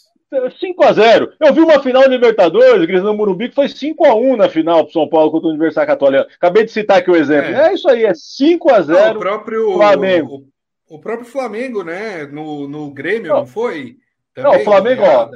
5 0.59 0.83
a 0.83 0.93
0 0.93 1.33
Eu 1.39 1.53
vi 1.53 1.61
uma 1.61 1.81
final 1.81 2.03
de 2.03 2.09
Libertadores, 2.09 2.85
Gris 2.85 3.03
no 3.03 3.13
Murumbi, 3.13 3.49
que 3.49 3.55
foi 3.55 3.69
5 3.69 4.05
a 4.05 4.15
1 4.15 4.35
na 4.35 4.49
final 4.49 4.83
pro 4.83 4.93
São 4.93 5.07
Paulo 5.07 5.31
contra 5.31 5.47
a 5.47 5.51
Universidade 5.51 5.87
Católica. 5.87 6.27
Acabei 6.35 6.65
de 6.65 6.71
citar 6.71 6.97
aqui 6.97 7.11
o 7.11 7.15
exemplo. 7.15 7.53
É, 7.53 7.69
é 7.69 7.73
isso 7.73 7.87
aí, 7.87 8.03
é 8.03 8.13
5 8.13 8.71
a 8.71 8.81
0 8.81 8.99
não, 8.99 9.15
o 9.15 9.19
próprio 9.19 9.73
Flamengo. 9.73 10.43
O, 10.89 10.95
o, 10.95 10.99
próprio 10.99 11.27
Flamengo, 11.27 11.83
né? 11.83 12.25
No, 12.25 12.67
no 12.67 12.91
Grêmio, 12.91 13.29
não, 13.29 13.39
não 13.39 13.45
foi? 13.45 13.97
Também 14.33 14.51
não, 14.51 14.59
o 14.59 14.63
Flamengo, 14.63 15.03
ó, 15.03 15.29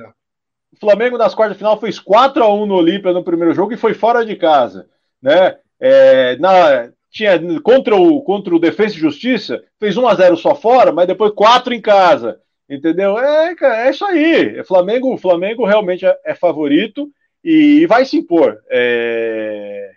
o 0.71 0.79
Flamengo 0.79 1.17
nas 1.17 1.35
quartas 1.35 1.55
de 1.55 1.59
final 1.59 1.79
fez 1.79 1.99
4 1.99 2.43
a 2.43 2.53
1 2.53 2.65
no 2.65 2.75
Olímpia 2.75 3.13
no 3.13 3.23
primeiro 3.23 3.53
jogo 3.53 3.73
e 3.73 3.77
foi 3.77 3.93
fora 3.93 4.25
de 4.25 4.35
casa, 4.35 4.87
né? 5.21 5.57
É, 5.79 6.35
na, 6.37 6.89
tinha 7.11 7.39
contra 7.61 7.95
o 7.95 8.21
contra 8.21 8.55
o 8.55 8.59
Defesa 8.59 8.95
e 8.95 8.99
Justiça, 8.99 9.63
fez 9.79 9.97
1 9.97 10.07
a 10.07 10.15
0 10.15 10.37
só 10.37 10.55
fora, 10.55 10.91
mas 10.91 11.07
depois 11.07 11.31
4 11.33 11.73
em 11.73 11.81
casa. 11.81 12.39
Entendeu? 12.69 13.17
É, 13.17 13.55
é 13.61 13.89
isso 13.89 14.05
aí. 14.05 14.63
Flamengo, 14.65 15.13
o 15.13 15.17
Flamengo 15.17 15.65
realmente 15.65 16.05
é, 16.05 16.17
é 16.25 16.35
favorito 16.35 17.09
e 17.43 17.85
vai 17.85 18.03
se 18.03 18.17
impor 18.17 18.57
é, 18.69 19.91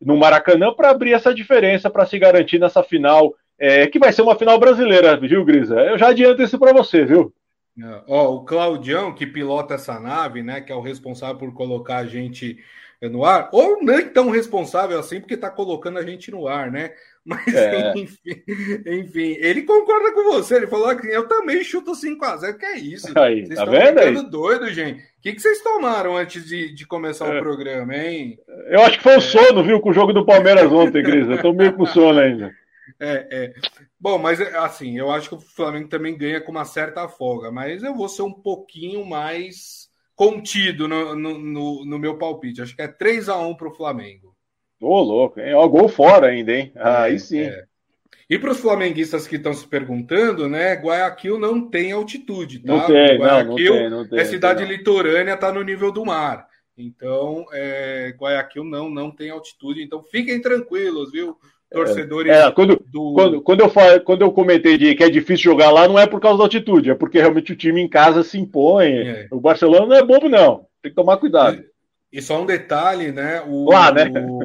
no 0.00 0.16
Maracanã 0.16 0.72
para 0.72 0.90
abrir 0.90 1.12
essa 1.12 1.34
diferença, 1.34 1.90
para 1.90 2.06
se 2.06 2.18
garantir 2.18 2.58
nessa 2.58 2.82
final, 2.82 3.34
é, 3.58 3.86
que 3.86 3.98
vai 3.98 4.12
ser 4.12 4.22
uma 4.22 4.36
final 4.36 4.58
brasileira, 4.58 5.16
viu, 5.18 5.44
Grisa? 5.44 5.74
Eu 5.80 5.98
já 5.98 6.08
adianto 6.08 6.42
isso 6.42 6.58
para 6.58 6.72
você, 6.72 7.04
viu? 7.04 7.32
Ó, 8.08 8.34
o 8.34 8.44
Claudião, 8.44 9.14
que 9.14 9.26
pilota 9.26 9.74
essa 9.74 10.00
nave, 10.00 10.42
né, 10.42 10.60
que 10.60 10.72
é 10.72 10.74
o 10.74 10.80
responsável 10.80 11.36
por 11.36 11.52
colocar 11.52 11.98
a 11.98 12.06
gente 12.06 12.58
no 13.02 13.24
ar, 13.24 13.48
ou 13.52 13.80
nem 13.80 14.08
tão 14.08 14.30
responsável 14.30 14.98
assim, 14.98 15.20
porque 15.20 15.34
está 15.34 15.48
colocando 15.48 15.98
a 15.98 16.02
gente 16.02 16.32
no 16.32 16.48
ar, 16.48 16.70
né? 16.70 16.92
Mas, 17.24 17.46
é. 17.54 17.92
enfim, 17.96 18.42
enfim, 18.86 19.36
ele 19.38 19.62
concorda 19.62 20.12
com 20.12 20.24
você. 20.24 20.56
Ele 20.56 20.66
falou 20.66 20.96
que 20.96 21.06
eu 21.06 21.28
também 21.28 21.62
chuto 21.62 21.92
5x0. 21.92 22.56
Que 22.56 22.66
é 22.66 22.78
isso? 22.78 23.06
Aí, 23.16 23.46
vocês 23.46 23.58
tá 23.58 23.64
estão 23.64 23.78
vendo 23.78 23.98
ficando 24.00 24.20
aí? 24.20 24.30
doido, 24.30 24.72
gente. 24.72 25.00
O 25.00 25.20
que, 25.22 25.32
que 25.34 25.40
vocês 25.40 25.62
tomaram 25.62 26.16
antes 26.16 26.44
de, 26.44 26.74
de 26.74 26.86
começar 26.86 27.26
é. 27.26 27.38
o 27.38 27.42
programa, 27.42 27.94
hein? 27.94 28.38
Eu 28.68 28.82
acho 28.82 28.96
que 28.96 29.04
foi 29.04 29.14
o 29.14 29.18
é. 29.18 29.20
sono, 29.20 29.62
viu, 29.62 29.80
com 29.80 29.90
o 29.90 29.94
jogo 29.94 30.12
do 30.12 30.26
Palmeiras 30.26 30.72
ontem, 30.72 31.02
Cris. 31.02 31.28
Eu 31.28 31.40
tô 31.40 31.52
meio 31.52 31.74
com 31.74 31.86
sono 31.86 32.18
ainda. 32.18 32.52
É, 32.98 33.28
é. 33.30 33.54
Bom, 34.00 34.18
mas 34.18 34.40
assim, 34.40 34.98
eu 34.98 35.10
acho 35.10 35.28
que 35.28 35.34
o 35.34 35.40
Flamengo 35.40 35.88
também 35.88 36.16
ganha 36.16 36.40
com 36.40 36.50
uma 36.50 36.64
certa 36.64 37.08
folga, 37.08 37.50
mas 37.50 37.82
eu 37.82 37.94
vou 37.94 38.08
ser 38.08 38.22
um 38.22 38.32
pouquinho 38.32 39.04
mais 39.04 39.87
contido 40.18 40.88
no, 40.88 41.14
no, 41.14 41.84
no, 41.84 41.98
meu 41.98 42.18
palpite. 42.18 42.60
Acho 42.60 42.74
que 42.74 42.82
é 42.82 42.88
3 42.88 43.28
a 43.28 43.38
1 43.38 43.54
para 43.54 43.68
o 43.68 43.74
Flamengo. 43.74 44.34
Ô, 44.80 45.00
louco, 45.00 45.38
hein? 45.38 45.54
Ó, 45.54 45.68
gol 45.68 45.88
fora 45.88 46.26
ainda, 46.26 46.52
hein? 46.52 46.72
É, 46.74 46.82
Aí 46.82 47.20
sim. 47.20 47.42
É. 47.42 47.64
E 48.28 48.36
para 48.36 48.50
os 48.50 48.58
flamenguistas 48.58 49.28
que 49.28 49.36
estão 49.36 49.54
se 49.54 49.64
perguntando, 49.66 50.48
né? 50.48 50.74
Guayaquil 50.74 51.38
não 51.38 51.70
tem 51.70 51.92
altitude, 51.92 52.58
tá? 52.58 52.72
Não 52.72 52.86
tem, 52.86 53.16
Guayaquil 53.16 53.46
não, 53.46 53.46
não 53.46 53.56
tem, 53.56 53.90
não 53.90 54.08
tem, 54.08 54.18
é 54.18 54.24
cidade 54.24 54.64
não. 54.64 54.70
litorânea, 54.70 55.34
está 55.34 55.52
no 55.52 55.62
nível 55.62 55.92
do 55.92 56.04
mar. 56.04 56.48
Então, 56.76 57.46
é, 57.52 58.12
Guayaquil 58.18 58.64
não, 58.64 58.90
não 58.90 59.12
tem 59.12 59.30
altitude. 59.30 59.82
Então, 59.82 60.02
fiquem 60.02 60.42
tranquilos, 60.42 61.12
viu? 61.12 61.38
Torcedores. 61.70 62.32
É, 62.32 62.50
quando, 62.50 62.82
do... 62.86 63.12
quando, 63.12 63.42
quando, 63.42 63.60
eu, 63.60 63.70
quando 64.02 64.22
eu 64.22 64.32
comentei 64.32 64.78
de 64.78 64.94
que 64.94 65.04
é 65.04 65.10
difícil 65.10 65.52
jogar 65.52 65.70
lá, 65.70 65.86
não 65.86 65.98
é 65.98 66.06
por 66.06 66.20
causa 66.20 66.38
da 66.38 66.44
altitude, 66.44 66.90
é 66.90 66.94
porque 66.94 67.18
realmente 67.18 67.52
o 67.52 67.56
time 67.56 67.80
em 67.80 67.88
casa 67.88 68.22
se 68.22 68.38
impõe. 68.38 68.92
É. 68.92 69.28
O 69.30 69.40
Barcelona 69.40 69.86
não 69.86 69.96
é 69.96 70.02
bobo, 70.02 70.28
não. 70.28 70.66
Tem 70.82 70.90
que 70.90 70.96
tomar 70.96 71.18
cuidado. 71.18 71.62
E 72.10 72.22
só 72.22 72.40
um 72.40 72.46
detalhe, 72.46 73.12
né? 73.12 73.42
O, 73.46 73.70
Lá, 73.70 73.92
né? 73.92 74.10
O, 74.18 74.40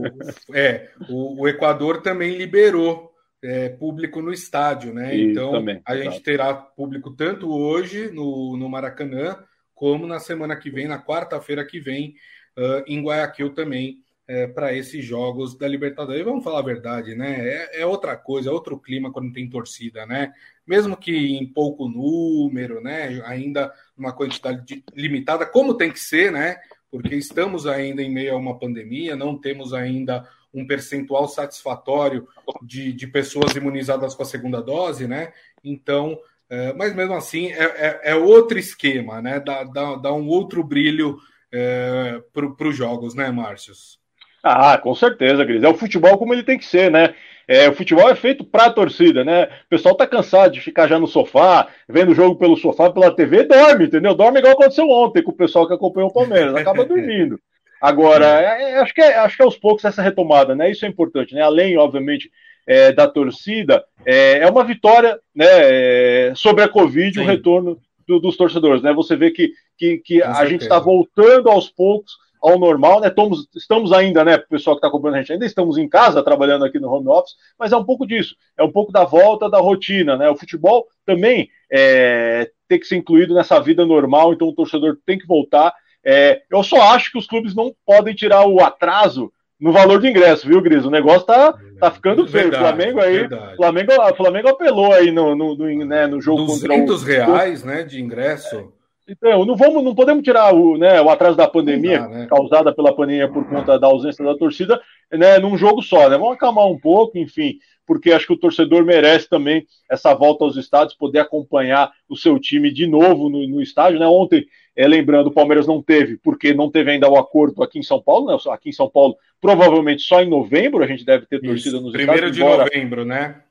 é, 0.54 0.90
o, 1.10 1.42
o, 1.42 1.48
Equador 1.48 2.02
também 2.02 2.36
liberou 2.36 3.12
é, 3.42 3.70
público 3.70 4.22
no 4.22 4.34
estádio, 4.34 4.94
né? 4.94 5.16
Isso, 5.16 5.32
então 5.32 5.52
também, 5.52 5.82
a 5.86 5.96
gente 5.96 6.20
terá 6.20 6.54
público 6.54 7.12
tanto 7.12 7.50
hoje 7.50 8.12
no, 8.12 8.58
no 8.58 8.70
Maracanã, 8.70 9.38
como 9.74 10.06
na 10.06 10.20
semana 10.20 10.58
que 10.58 10.70
vem, 10.70 10.88
na 10.88 11.02
quarta-feira 11.02 11.66
que 11.66 11.80
vem, 11.80 12.16
uh, 12.58 12.84
em 12.86 13.02
Guayaquil 13.02 13.54
também, 13.54 13.98
é, 14.28 14.48
para 14.48 14.74
esses 14.74 15.04
jogos 15.04 15.58
da 15.58 15.68
Libertadores. 15.68 16.22
E 16.22 16.24
vamos 16.24 16.44
falar 16.44 16.60
a 16.60 16.64
verdade, 16.64 17.16
né? 17.16 17.40
É, 17.40 17.82
é, 17.82 17.86
outra 17.86 18.16
coisa, 18.16 18.50
é 18.50 18.54
outro 18.54 18.80
clima 18.80 19.12
quando 19.12 19.34
tem 19.34 19.50
torcida, 19.50 20.06
né? 20.06 20.34
Mesmo 20.66 20.96
que 20.96 21.38
em 21.38 21.46
pouco 21.46 21.88
número, 21.88 22.82
né? 22.82 23.22
Ainda 23.26 23.74
uma 23.98 24.14
quantidade 24.14 24.84
limitada, 24.96 25.46
como 25.46 25.76
tem 25.76 25.92
que 25.92 26.00
ser, 26.00 26.32
né? 26.32 26.58
porque 26.94 27.16
estamos 27.16 27.66
ainda 27.66 28.04
em 28.04 28.12
meio 28.12 28.36
a 28.36 28.38
uma 28.38 28.60
pandemia, 28.60 29.16
não 29.16 29.36
temos 29.36 29.74
ainda 29.74 30.30
um 30.54 30.68
percentual 30.68 31.28
satisfatório 31.28 32.28
de, 32.62 32.94
de 32.94 33.08
pessoas 33.08 33.56
imunizadas 33.56 34.14
com 34.14 34.22
a 34.22 34.28
segunda 34.28 34.62
dose, 34.62 35.08
né? 35.08 35.34
Então, 35.64 36.16
é, 36.48 36.72
mas 36.74 36.94
mesmo 36.94 37.16
assim 37.16 37.48
é, 37.48 37.64
é, 37.64 38.02
é, 38.12 38.16
outro 38.16 38.60
esquema, 38.60 39.24
né? 39.24 39.40
Dá, 39.40 39.64
dá, 39.64 39.96
dá 39.96 40.14
um 40.14 40.28
outro 40.28 40.64
brilho 40.64 41.18
é, 41.52 42.22
para 42.32 42.68
os 42.68 42.78
jogos, 42.78 43.16
né, 43.16 43.32
Márcios? 43.32 44.00
Ah, 44.44 44.78
com 44.78 44.94
certeza, 44.94 45.46
Cris. 45.46 45.64
É 45.64 45.70
o 45.70 45.74
futebol 45.74 46.18
como 46.18 46.34
ele 46.34 46.44
tem 46.44 46.58
que 46.58 46.66
ser, 46.66 46.92
né? 46.92 47.16
É, 47.48 47.70
o 47.70 47.74
futebol 47.74 48.10
é 48.10 48.16
feito 48.16 48.44
para 48.44 48.66
a 48.66 48.72
torcida, 48.72 49.24
né? 49.24 49.46
O 49.46 49.70
pessoal 49.70 49.96
tá 49.96 50.06
cansado 50.06 50.52
de 50.52 50.62
ficar 50.62 50.88
já 50.88 51.00
no 51.00 51.08
sofá, 51.08 51.68
vendo 51.88 52.12
o 52.12 52.16
jogo 52.16 52.38
pelo 52.38 52.56
sofá, 52.58 52.90
pela 52.90 53.16
TV, 53.16 53.44
dorme, 53.44 53.86
entendeu? 53.86 54.14
Dorme 54.14 54.40
igual 54.40 54.54
aconteceu 54.54 54.90
ontem 54.90 55.24
com 55.24 55.32
o 55.32 55.36
pessoal 55.36 55.68
que 55.68 55.74
acompanhou 55.74 56.10
o 56.10 56.14
Palmeiras, 56.14 56.56
acaba 56.56 56.84
dormindo. 56.86 57.40
Agora, 57.82 58.42
é, 58.42 58.72
é, 58.72 58.80
acho, 58.80 58.94
que 58.94 59.02
é, 59.02 59.18
acho 59.18 59.36
que 59.36 59.44
é 59.44 59.46
aos 59.46 59.58
poucos 59.58 59.84
essa 59.84 60.02
retomada, 60.02 60.56
né? 60.56 60.72
Isso 60.72 60.86
é 60.86 60.88
importante, 60.88 61.36
né? 61.36 61.42
Além, 61.42 61.78
obviamente, 61.78 62.30
é, 62.66 62.94
da 62.94 63.08
torcida, 63.08 63.84
é, 64.06 64.40
é 64.40 64.50
uma 64.50 64.64
vitória 64.64 65.20
né, 65.36 65.46
é, 65.50 66.34
sobre 66.36 66.64
a 66.64 66.70
Covid, 66.70 67.14
Sim. 67.14 67.22
o 67.22 67.28
retorno 67.28 67.78
do, 68.08 68.20
dos 68.20 68.38
torcedores, 68.38 68.82
né? 68.82 68.94
Você 68.94 69.18
vê 69.18 69.32
que, 69.32 69.52
que, 69.78 69.98
que 69.98 70.24
a 70.24 70.46
gente 70.46 70.62
está 70.62 70.80
voltando 70.80 71.50
aos 71.50 71.70
poucos 71.70 72.14
ao 72.44 72.60
normal, 72.60 73.00
né? 73.00 73.08
Estamos, 73.08 73.48
estamos 73.56 73.94
ainda, 73.94 74.26
né, 74.26 74.38
pessoal 74.38 74.76
que 74.76 74.80
está 74.80 74.90
acompanhando 74.90 75.16
a 75.16 75.20
gente, 75.22 75.32
ainda 75.32 75.46
estamos 75.46 75.78
em 75.78 75.88
casa 75.88 76.22
trabalhando 76.22 76.66
aqui 76.66 76.78
no 76.78 76.92
home 76.92 77.08
office, 77.08 77.36
mas 77.58 77.72
é 77.72 77.78
um 77.78 77.86
pouco 77.86 78.06
disso, 78.06 78.36
é 78.58 78.64
um 78.64 78.72
pouco 78.72 78.92
da 78.92 79.06
volta 79.06 79.50
da 79.50 79.60
rotina, 79.60 80.18
né? 80.18 80.30
O 80.30 80.36
futebol 80.36 80.86
também 81.06 81.50
é, 81.72 82.52
tem 82.68 82.78
que 82.78 82.86
ser 82.86 82.98
incluído 82.98 83.34
nessa 83.34 83.62
vida 83.62 83.86
normal, 83.86 84.34
então 84.34 84.50
o 84.50 84.54
torcedor 84.54 84.98
tem 85.06 85.18
que 85.18 85.26
voltar. 85.26 85.74
É, 86.06 86.42
eu 86.52 86.62
só 86.64 86.82
acho 86.94 87.14
que 87.14 87.18
os 87.18 87.26
clubes 87.26 87.56
não 87.56 87.74
podem 87.86 88.14
tirar 88.14 88.46
o 88.46 88.60
atraso 88.62 89.32
no 89.58 89.72
valor 89.72 90.02
do 90.02 90.08
ingresso, 90.08 90.46
viu, 90.46 90.62
Gris? 90.62 90.84
O 90.84 90.92
negócio 90.92 91.26
tá, 91.26 91.58
tá 91.80 91.90
ficando 91.90 92.28
feio. 92.28 92.52
Verdade, 92.52 92.64
Flamengo 92.64 93.00
aí, 93.00 93.56
Flamengo, 93.56 94.16
Flamengo 94.18 94.48
apelou 94.50 94.92
aí 94.92 95.10
no, 95.10 95.34
no, 95.34 95.56
no, 95.56 95.86
né, 95.86 96.06
no 96.08 96.22
jogo 96.22 96.44
200 96.44 96.78
contra 96.78 96.96
o... 96.96 97.08
reais, 97.08 97.64
né, 97.64 97.84
de 97.84 98.02
ingresso. 98.02 98.74
Então, 99.08 99.46
não, 99.46 99.56
vamos, 99.56 99.84
não 99.84 99.94
podemos 99.94 100.24
tirar 100.24 100.54
o, 100.54 100.78
né, 100.78 101.02
o 101.02 101.10
atraso 101.10 101.36
da 101.36 101.48
pandemia, 101.48 102.00
dá, 102.00 102.08
né? 102.08 102.28
causada 102.28 102.74
pela 102.74 102.96
pandemia 102.96 103.28
por 103.28 103.48
conta 103.48 103.78
da 103.78 103.88
ausência 103.88 104.24
da 104.24 104.36
torcida, 104.36 104.80
né, 105.12 105.40
num 105.40 105.58
jogo 105.58 105.82
só, 105.82 106.10
né? 106.10 106.18
Vamos 106.18 106.36
acalmar 106.36 106.68
um 106.68 106.80
pouco, 106.80 107.18
enfim, 107.18 107.58
porque 107.86 108.14
acho 108.14 108.28
que 108.28 108.34
o 108.34 108.40
torcedor 108.40 108.86
merece 108.86 109.28
também 109.28 109.66
essa 109.92 110.14
volta 110.14 110.46
aos 110.46 110.56
estádios, 110.56 110.96
poder 110.96 111.20
acompanhar 111.20 111.92
o 112.08 112.16
seu 112.16 112.40
time 112.40 112.72
de 112.72 112.88
novo 112.88 113.30
no, 113.30 113.46
no 113.46 113.62
estádio, 113.62 114.00
né? 114.00 114.08
Ontem, 114.08 114.46
é, 114.76 114.88
lembrando, 114.88 115.28
o 115.28 115.34
Palmeiras 115.34 115.68
não 115.68 115.82
teve, 115.82 116.18
porque 116.18 116.54
não 116.54 116.72
teve 116.72 116.92
ainda 116.92 117.10
o 117.10 117.18
acordo 117.18 117.62
aqui 117.62 117.80
em 117.80 117.84
São 117.84 118.02
Paulo, 118.02 118.28
né? 118.28 118.38
Aqui 118.52 118.70
em 118.70 118.74
São 118.74 118.90
Paulo, 118.90 119.18
provavelmente 119.42 120.02
só 120.02 120.22
em 120.22 120.30
novembro 120.30 120.82
a 120.82 120.88
gente 120.88 121.06
deve 121.06 121.26
ter 121.26 121.42
torcida 121.42 121.76
Isso, 121.76 121.82
nos 121.82 121.92
primeiro 121.92 122.28
estádios. 122.28 122.38
Primeiro 122.38 122.64
de 122.64 122.74
novembro, 122.74 123.06
né? 123.06 123.42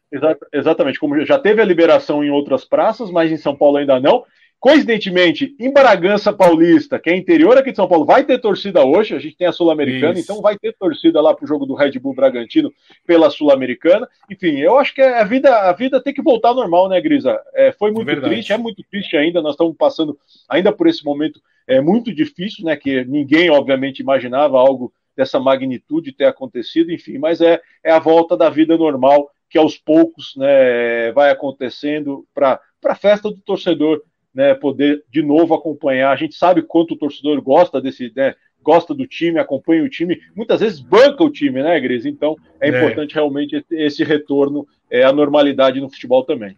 exatamente, 0.52 1.00
como 1.00 1.24
já 1.24 1.38
teve 1.38 1.62
a 1.62 1.64
liberação 1.64 2.22
em 2.22 2.30
outras 2.30 2.64
praças, 2.64 3.10
mas 3.10 3.32
em 3.32 3.36
São 3.36 3.56
Paulo 3.56 3.78
ainda 3.78 3.98
não. 3.98 4.24
Coincidentemente, 4.62 5.56
em 5.58 5.72
Bragança 5.72 6.32
Paulista, 6.32 6.96
que 6.96 7.10
é 7.10 7.16
interior 7.16 7.58
aqui 7.58 7.72
de 7.72 7.76
São 7.76 7.88
Paulo, 7.88 8.04
vai 8.04 8.22
ter 8.22 8.38
torcida 8.38 8.84
hoje. 8.84 9.12
A 9.12 9.18
gente 9.18 9.36
tem 9.36 9.48
a 9.48 9.52
Sul-Americana, 9.52 10.16
então 10.16 10.40
vai 10.40 10.56
ter 10.56 10.72
torcida 10.78 11.20
lá 11.20 11.34
para 11.34 11.44
o 11.44 11.48
jogo 11.48 11.66
do 11.66 11.74
Red 11.74 11.98
Bull 11.98 12.14
Bragantino 12.14 12.72
pela 13.04 13.28
Sul-Americana. 13.28 14.08
Enfim, 14.30 14.60
eu 14.60 14.78
acho 14.78 14.94
que 14.94 15.02
a 15.02 15.24
vida, 15.24 15.52
a 15.52 15.72
vida 15.72 16.00
tem 16.00 16.14
que 16.14 16.22
voltar 16.22 16.50
ao 16.50 16.54
normal, 16.54 16.88
né, 16.88 17.00
Grisa? 17.00 17.40
É, 17.52 17.72
foi 17.72 17.90
muito 17.90 18.06
Verdade. 18.06 18.32
triste, 18.32 18.52
é 18.52 18.56
muito 18.56 18.84
triste 18.88 19.16
ainda. 19.16 19.42
Nós 19.42 19.54
estamos 19.54 19.74
passando 19.76 20.16
ainda 20.48 20.70
por 20.70 20.86
esse 20.86 21.04
momento 21.04 21.40
é 21.66 21.80
muito 21.80 22.14
difícil, 22.14 22.64
né? 22.64 22.76
Que 22.76 23.04
ninguém, 23.04 23.50
obviamente, 23.50 23.98
imaginava 23.98 24.60
algo 24.60 24.92
dessa 25.16 25.40
magnitude 25.40 26.12
ter 26.12 26.26
acontecido, 26.26 26.92
enfim, 26.92 27.18
mas 27.18 27.40
é, 27.40 27.60
é 27.82 27.90
a 27.90 27.98
volta 27.98 28.36
da 28.36 28.48
vida 28.48 28.76
normal 28.78 29.28
que 29.50 29.58
aos 29.58 29.76
poucos 29.76 30.34
né, 30.36 31.10
vai 31.10 31.32
acontecendo 31.32 32.24
para 32.32 32.60
a 32.84 32.94
festa 32.94 33.28
do 33.28 33.38
torcedor 33.38 34.00
né, 34.34 34.54
poder 34.54 35.04
de 35.10 35.22
novo 35.22 35.54
acompanhar. 35.54 36.12
A 36.12 36.16
gente 36.16 36.34
sabe 36.34 36.62
quanto 36.62 36.94
o 36.94 36.98
torcedor 36.98 37.40
gosta 37.42 37.80
desse, 37.80 38.12
né, 38.14 38.34
gosta 38.62 38.94
do 38.94 39.06
time, 39.06 39.38
acompanha 39.38 39.82
o 39.82 39.88
time, 39.88 40.20
muitas 40.34 40.60
vezes 40.60 40.80
banca 40.80 41.22
o 41.22 41.30
time, 41.30 41.62
né, 41.62 41.78
Gris? 41.80 42.06
Então 42.06 42.36
é, 42.60 42.68
é. 42.68 42.76
importante 42.76 43.14
realmente 43.14 43.64
esse 43.70 44.04
retorno 44.04 44.66
é, 44.90 45.02
à 45.02 45.12
normalidade 45.12 45.80
no 45.80 45.90
futebol 45.90 46.24
também. 46.24 46.56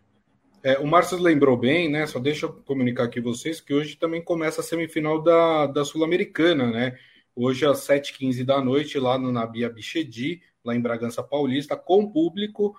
É, 0.63 0.79
o 0.79 0.87
Márcio 0.87 1.19
lembrou 1.19 1.59
bem, 1.59 1.91
né? 1.91 2.07
Só 2.07 2.19
deixa 2.19 2.47
eu 2.47 2.53
comunicar 2.65 3.05
aqui 3.05 3.21
vocês 3.21 3.61
que 3.61 3.75
hoje 3.75 3.97
também 3.97 4.23
começa 4.23 4.63
a 4.63 4.65
semifinal 4.65 5.21
da, 5.21 5.67
da 5.67 5.85
Sul-Americana, 5.85 6.71
né? 6.71 6.97
Hoje 7.37 7.67
às 7.67 7.87
7h15 7.87 8.45
da 8.45 8.63
noite, 8.63 8.99
lá 8.99 9.19
no 9.19 9.31
Nabia 9.31 9.69
Bichedi, 9.69 10.41
lá 10.65 10.75
em 10.75 10.81
Bragança 10.81 11.23
Paulista, 11.23 11.77
com 11.77 12.11
público 12.11 12.75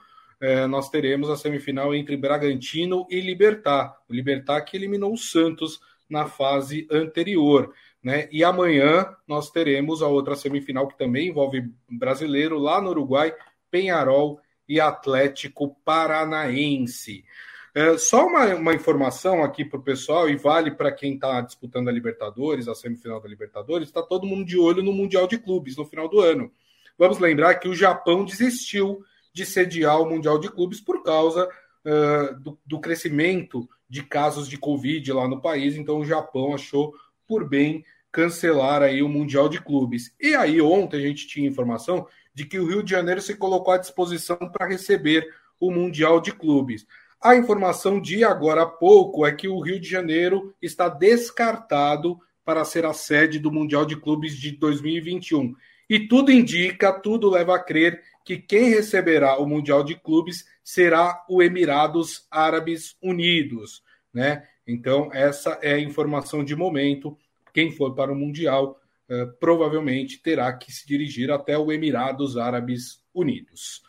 é, 0.46 0.68
nós 0.68 0.92
teremos 0.92 1.28
a 1.28 1.36
semifinal 1.36 1.96
entre 1.96 2.16
Bragantino 2.16 3.08
e 3.10 3.20
Libertar. 3.20 3.98
O 4.08 4.14
Libertar 4.14 4.62
que 4.62 4.78
eliminou 4.78 5.12
o 5.12 5.18
Santos 5.18 5.80
na 6.08 6.28
fase 6.28 6.88
anterior. 6.92 7.74
Né? 8.04 8.30
E 8.32 8.44
amanhã 8.44 9.08
nós 9.28 9.50
teremos 9.50 10.04
a 10.04 10.08
outra 10.08 10.36
semifinal 10.36 10.88
que 10.88 10.96
também 10.96 11.30
envolve 11.30 11.68
brasileiro 11.90 12.60
lá 12.60 12.80
no 12.80 12.92
Uruguai, 12.92 13.34
Penharol 13.72 14.40
e 14.70 14.80
Atlético 14.80 15.76
Paranaense. 15.84 17.26
É, 17.74 17.98
só 17.98 18.28
uma, 18.28 18.46
uma 18.54 18.74
informação 18.76 19.44
aqui 19.44 19.66
para 19.66 19.80
o 19.80 19.84
pessoal, 19.84 20.30
e 20.30 20.36
vale 20.36 20.70
para 20.70 20.92
quem 20.92 21.16
está 21.16 21.42
disputando 21.42 21.88
a 21.88 21.92
Libertadores, 21.92 22.68
a 22.68 22.76
semifinal 22.76 23.20
da 23.20 23.28
Libertadores, 23.28 23.88
está 23.88 24.04
todo 24.04 24.28
mundo 24.28 24.46
de 24.46 24.60
olho 24.60 24.84
no 24.84 24.94
Mundial 24.94 25.28
de 25.28 25.40
Clubes 25.40 25.76
no 25.76 25.86
final 25.86 26.08
do 26.08 26.20
ano. 26.20 26.52
Vamos 27.00 27.18
lembrar 27.18 27.56
que 27.56 27.68
o 27.68 27.76
Japão 27.76 28.24
desistiu 28.24 29.04
de 29.36 29.46
sediar 29.46 30.02
o 30.02 30.10
Mundial 30.10 30.40
de 30.40 30.50
Clubes 30.50 30.80
por 30.80 31.04
causa 31.04 31.46
uh, 31.86 32.40
do, 32.40 32.58
do 32.66 32.80
crescimento 32.80 33.68
de 33.90 34.02
casos 34.02 34.48
de 34.48 34.58
Covid 34.58 35.12
lá 35.12 35.28
no 35.28 35.42
país, 35.42 35.76
então 35.76 36.00
o 36.00 36.06
Japão 36.06 36.56
achou 36.56 36.94
por 37.28 37.46
bem 37.48 37.84
cancelar 38.14 38.82
aí 38.82 39.04
o 39.04 39.10
Mundial 39.10 39.50
de 39.50 39.62
Clubes. 39.62 40.16
E 40.22 40.34
aí 40.36 40.62
ontem 40.62 40.98
a 40.98 41.08
gente 41.08 41.28
tinha 41.28 41.50
informação 41.50 42.08
de 42.34 42.46
que 42.46 42.58
o 42.58 42.66
Rio 42.66 42.82
de 42.82 42.92
Janeiro 42.92 43.22
se 43.22 43.36
colocou 43.36 43.74
à 43.74 43.78
disposição 43.78 44.38
para 44.38 44.68
receber 44.68 45.28
o 45.60 45.70
Mundial 45.70 46.22
de 46.22 46.32
Clubes. 46.32 46.88
A 47.22 47.36
informação 47.36 48.00
de 48.00 48.24
agora 48.24 48.62
há 48.62 48.66
pouco 48.66 49.26
é 49.26 49.34
que 49.34 49.50
o 49.50 49.60
Rio 49.60 49.82
de 49.82 49.90
Janeiro 49.90 50.56
está 50.62 50.88
descartado 50.88 52.18
para 52.46 52.64
ser 52.64 52.86
a 52.86 52.94
sede 52.94 53.38
do 53.38 53.52
Mundial 53.52 53.86
de 53.86 53.98
Clubes 53.98 54.38
de 54.38 54.52
2021. 54.52 55.54
E 55.90 56.08
tudo 56.08 56.32
indica, 56.32 56.92
tudo 56.92 57.30
leva 57.30 57.56
a 57.56 57.64
crer 57.64 58.02
que 58.24 58.38
quem 58.38 58.70
receberá 58.70 59.38
o 59.38 59.46
Mundial 59.46 59.84
de 59.84 59.96
Clubes 59.96 60.46
será 60.64 61.24
o 61.30 61.44
Emirados 61.44 62.28
Árabes 62.32 62.98
Unidos, 63.02 63.84
né? 64.14 64.48
Então, 64.68 65.12
essa 65.14 65.60
é 65.62 65.74
a 65.74 65.80
informação 65.80 66.44
de 66.44 66.56
momento. 66.56 67.16
Quem 67.54 67.72
for 67.72 67.94
para 67.94 68.12
o 68.12 68.16
Mundial 68.16 68.80
uh, 69.10 69.32
provavelmente 69.40 70.22
terá 70.22 70.52
que 70.54 70.72
se 70.72 70.88
dirigir 70.88 71.30
até 71.32 71.56
o 71.58 71.72
Emirados 71.72 72.36
Árabes 72.36 73.00
Unidos. 73.14 73.84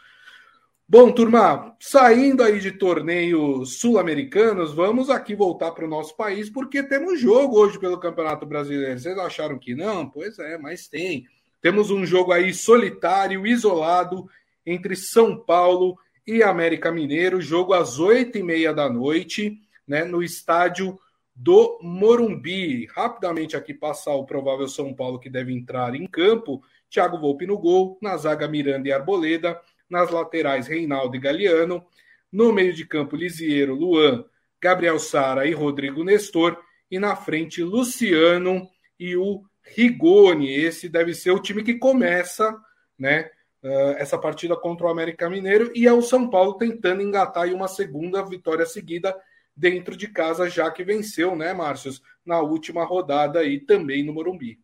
Bom, 0.88 1.10
turma, 1.10 1.74
saindo 1.80 2.44
aí 2.44 2.60
de 2.60 2.70
torneios 2.70 3.80
sul-americanos, 3.80 4.72
vamos 4.72 5.10
aqui 5.10 5.34
voltar 5.34 5.72
para 5.72 5.84
o 5.84 5.88
nosso 5.88 6.16
país, 6.16 6.48
porque 6.48 6.80
temos 6.80 7.18
jogo 7.18 7.58
hoje 7.58 7.76
pelo 7.76 7.98
Campeonato 7.98 8.46
Brasileiro. 8.46 8.96
Vocês 8.96 9.18
acharam 9.18 9.58
que 9.58 9.74
não? 9.74 10.08
Pois 10.08 10.38
é, 10.38 10.56
mas 10.56 10.86
tem. 10.86 11.26
Temos 11.60 11.90
um 11.90 12.04
jogo 12.04 12.32
aí 12.32 12.52
solitário, 12.52 13.46
isolado, 13.46 14.28
entre 14.64 14.96
São 14.96 15.38
Paulo 15.38 15.98
e 16.26 16.42
América 16.42 16.90
Mineiro, 16.90 17.40
jogo 17.40 17.72
às 17.72 17.98
oito 17.98 18.36
e 18.36 18.42
meia 18.42 18.74
da 18.74 18.90
noite, 18.90 19.58
né, 19.86 20.04
no 20.04 20.22
estádio 20.22 20.98
do 21.34 21.78
Morumbi. 21.82 22.86
Rapidamente 22.86 23.56
aqui 23.56 23.72
passar 23.72 24.14
o 24.14 24.24
provável 24.24 24.66
São 24.66 24.92
Paulo 24.94 25.20
que 25.20 25.30
deve 25.30 25.52
entrar 25.52 25.94
em 25.94 26.06
campo. 26.06 26.62
Thiago 26.90 27.18
Volpe 27.18 27.46
no 27.46 27.58
gol, 27.58 27.98
na 28.00 28.16
zaga 28.16 28.48
Miranda 28.48 28.88
e 28.88 28.92
Arboleda, 28.92 29.60
nas 29.88 30.10
laterais 30.10 30.66
Reinaldo 30.66 31.16
e 31.16 31.20
Galeano, 31.20 31.84
no 32.32 32.52
meio 32.52 32.72
de 32.72 32.84
campo 32.84 33.16
Lisiero, 33.16 33.74
Luan, 33.74 34.24
Gabriel 34.60 34.98
Sara 34.98 35.46
e 35.46 35.52
Rodrigo 35.52 36.02
Nestor, 36.02 36.58
e 36.90 36.98
na 36.98 37.14
frente 37.16 37.62
Luciano 37.62 38.68
e 38.98 39.16
o 39.16 39.42
Rigoni. 39.74 40.52
Esse 40.52 40.88
deve 40.88 41.14
ser 41.14 41.30
o 41.30 41.40
time 41.40 41.62
que 41.62 41.74
começa, 41.74 42.56
né? 42.98 43.30
Uh, 43.62 43.96
essa 43.98 44.16
partida 44.16 44.54
contra 44.56 44.86
o 44.86 44.90
América 44.90 45.28
Mineiro 45.28 45.72
e 45.74 45.86
é 45.86 45.92
o 45.92 46.02
São 46.02 46.30
Paulo 46.30 46.54
tentando 46.54 47.02
engatar 47.02 47.48
uma 47.48 47.66
segunda 47.66 48.22
vitória 48.22 48.64
seguida 48.64 49.16
dentro 49.56 49.96
de 49.96 50.08
casa, 50.08 50.48
já 50.48 50.70
que 50.70 50.84
venceu, 50.84 51.34
né, 51.34 51.52
Márcios, 51.54 52.02
na 52.24 52.40
última 52.40 52.84
rodada 52.84 53.40
aí 53.40 53.58
também 53.58 54.04
no 54.04 54.12
Morumbi. 54.12 54.60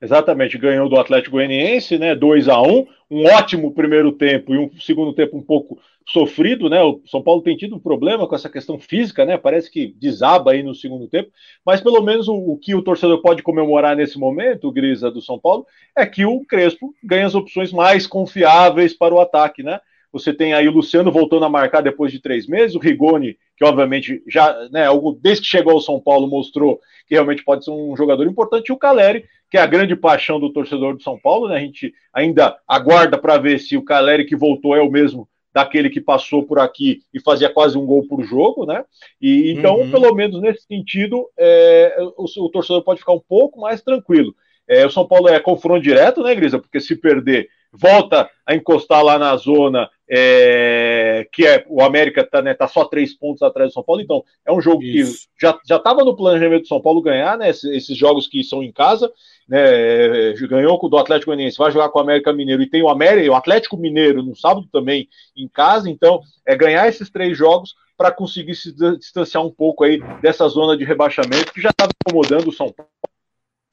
Exatamente, 0.00 0.56
ganhou 0.56 0.88
do 0.88 0.98
Atlético 0.98 1.32
Goianiense, 1.32 1.98
né? 1.98 2.14
2 2.14 2.48
a 2.48 2.60
1 2.62 2.86
um 3.10 3.24
ótimo 3.24 3.72
primeiro 3.72 4.12
tempo 4.12 4.54
e 4.54 4.58
um 4.58 4.70
segundo 4.78 5.12
tempo 5.12 5.36
um 5.36 5.42
pouco 5.42 5.80
sofrido, 6.06 6.70
né? 6.70 6.80
O 6.82 7.00
São 7.06 7.22
Paulo 7.22 7.42
tem 7.42 7.56
tido 7.56 7.76
um 7.76 7.80
problema 7.80 8.26
com 8.26 8.34
essa 8.34 8.48
questão 8.48 8.78
física, 8.78 9.24
né? 9.24 9.36
Parece 9.36 9.70
que 9.70 9.94
desaba 9.98 10.52
aí 10.52 10.62
no 10.62 10.74
segundo 10.74 11.08
tempo, 11.08 11.30
mas 11.64 11.80
pelo 11.80 12.00
menos 12.02 12.28
o, 12.28 12.34
o 12.34 12.56
que 12.56 12.74
o 12.74 12.82
torcedor 12.82 13.20
pode 13.20 13.42
comemorar 13.42 13.96
nesse 13.96 14.18
momento, 14.18 14.70
Grisa, 14.70 15.10
do 15.10 15.20
São 15.20 15.38
Paulo, 15.38 15.66
é 15.96 16.06
que 16.06 16.24
o 16.24 16.44
Crespo 16.44 16.94
ganha 17.02 17.26
as 17.26 17.34
opções 17.34 17.72
mais 17.72 18.06
confiáveis 18.06 18.94
para 18.94 19.14
o 19.14 19.20
ataque, 19.20 19.62
né? 19.62 19.80
Você 20.12 20.32
tem 20.32 20.54
aí 20.54 20.66
o 20.68 20.72
Luciano 20.72 21.12
voltando 21.12 21.44
a 21.44 21.50
marcar 21.50 21.82
depois 21.82 22.10
de 22.10 22.20
três 22.20 22.46
meses, 22.46 22.74
o 22.74 22.78
Rigoni, 22.78 23.36
que 23.56 23.64
obviamente 23.64 24.22
já, 24.26 24.68
né, 24.70 24.86
desde 25.20 25.42
que 25.42 25.48
chegou 25.48 25.74
ao 25.74 25.80
São 25.80 26.00
Paulo, 26.00 26.26
mostrou 26.26 26.80
que 27.06 27.14
realmente 27.14 27.44
pode 27.44 27.64
ser 27.64 27.70
um 27.70 27.96
jogador 27.96 28.26
importante, 28.26 28.68
e 28.68 28.72
o 28.72 28.78
Caleri, 28.78 29.24
que 29.50 29.56
é 29.56 29.60
a 29.60 29.66
grande 29.66 29.96
paixão 29.96 30.38
do 30.38 30.52
torcedor 30.52 30.94
do 30.96 31.02
São 31.02 31.18
Paulo, 31.18 31.48
né? 31.48 31.56
A 31.56 31.60
gente 31.60 31.92
ainda 32.12 32.56
aguarda 32.66 33.18
para 33.18 33.38
ver 33.38 33.58
se 33.58 33.76
o 33.76 33.84
Caleri 33.84 34.24
que 34.24 34.36
voltou 34.36 34.76
é 34.76 34.80
o 34.80 34.90
mesmo 34.90 35.28
daquele 35.52 35.90
que 35.90 36.00
passou 36.00 36.44
por 36.44 36.58
aqui 36.58 37.00
e 37.12 37.20
fazia 37.20 37.48
quase 37.48 37.76
um 37.76 37.86
gol 37.86 38.06
por 38.06 38.22
jogo, 38.22 38.66
né? 38.66 38.84
E 39.20 39.52
então, 39.52 39.80
uhum. 39.80 39.90
pelo 39.90 40.14
menos 40.14 40.40
nesse 40.40 40.66
sentido, 40.66 41.28
é, 41.36 41.96
o, 42.16 42.24
o, 42.44 42.50
torcedor 42.50 42.82
pode 42.82 43.00
ficar 43.00 43.12
um 43.12 43.22
pouco 43.26 43.60
mais 43.60 43.82
tranquilo. 43.82 44.34
É, 44.68 44.86
o 44.86 44.90
São 44.90 45.06
Paulo 45.06 45.28
é 45.28 45.40
confronto 45.40 45.82
direto, 45.82 46.22
né, 46.22 46.34
Grisa? 46.34 46.58
Porque 46.58 46.78
se 46.78 46.94
perder, 46.94 47.48
volta 47.72 48.30
a 48.46 48.54
encostar 48.54 49.02
lá 49.02 49.18
na 49.18 49.36
zona 49.36 49.88
é, 50.10 51.28
que 51.32 51.46
é 51.46 51.64
o 51.68 51.82
América 51.82 52.24
tá, 52.24 52.40
né, 52.40 52.54
tá 52.54 52.66
só 52.66 52.84
três 52.86 53.14
pontos 53.14 53.42
atrás 53.42 53.70
do 53.70 53.74
São 53.74 53.82
Paulo, 53.82 54.00
então 54.00 54.24
é 54.46 54.50
um 54.50 54.60
jogo 54.60 54.82
Isso. 54.82 55.28
que 55.38 55.46
já 55.46 55.76
estava 55.76 56.02
no 56.02 56.16
planejamento 56.16 56.62
do 56.62 56.68
São 56.68 56.80
Paulo 56.80 57.02
ganhar, 57.02 57.36
né? 57.36 57.50
Esses, 57.50 57.64
esses, 57.64 57.96
jogos 57.96 58.26
que 58.26 58.42
são 58.42 58.62
em 58.62 58.72
casa, 58.72 59.12
né? 59.46 60.32
Ganhou 60.48 60.78
do 60.88 60.96
Atlético 60.96 61.30
Goianiense, 61.30 61.58
vai 61.58 61.70
jogar 61.70 61.90
com 61.90 61.98
o 61.98 62.02
América 62.02 62.32
Mineiro 62.32 62.62
e 62.62 62.70
tem 62.70 62.82
o 62.82 62.88
América, 62.88 63.30
o 63.30 63.34
Atlético 63.34 63.76
Mineiro 63.76 64.22
no 64.22 64.34
sábado 64.34 64.66
também 64.72 65.08
em 65.36 65.46
casa, 65.46 65.90
então 65.90 66.20
é 66.46 66.56
ganhar 66.56 66.88
esses 66.88 67.10
três 67.10 67.36
jogos 67.36 67.74
para 67.96 68.10
conseguir 68.10 68.54
se 68.54 68.72
distanciar 68.96 69.44
um 69.44 69.50
pouco 69.50 69.84
aí 69.84 70.00
dessa 70.22 70.48
zona 70.48 70.76
de 70.76 70.84
rebaixamento 70.84 71.52
que 71.52 71.60
já 71.60 71.70
estava 71.70 71.90
incomodando 72.06 72.48
o 72.48 72.52
São 72.52 72.72
Paulo 72.72 72.88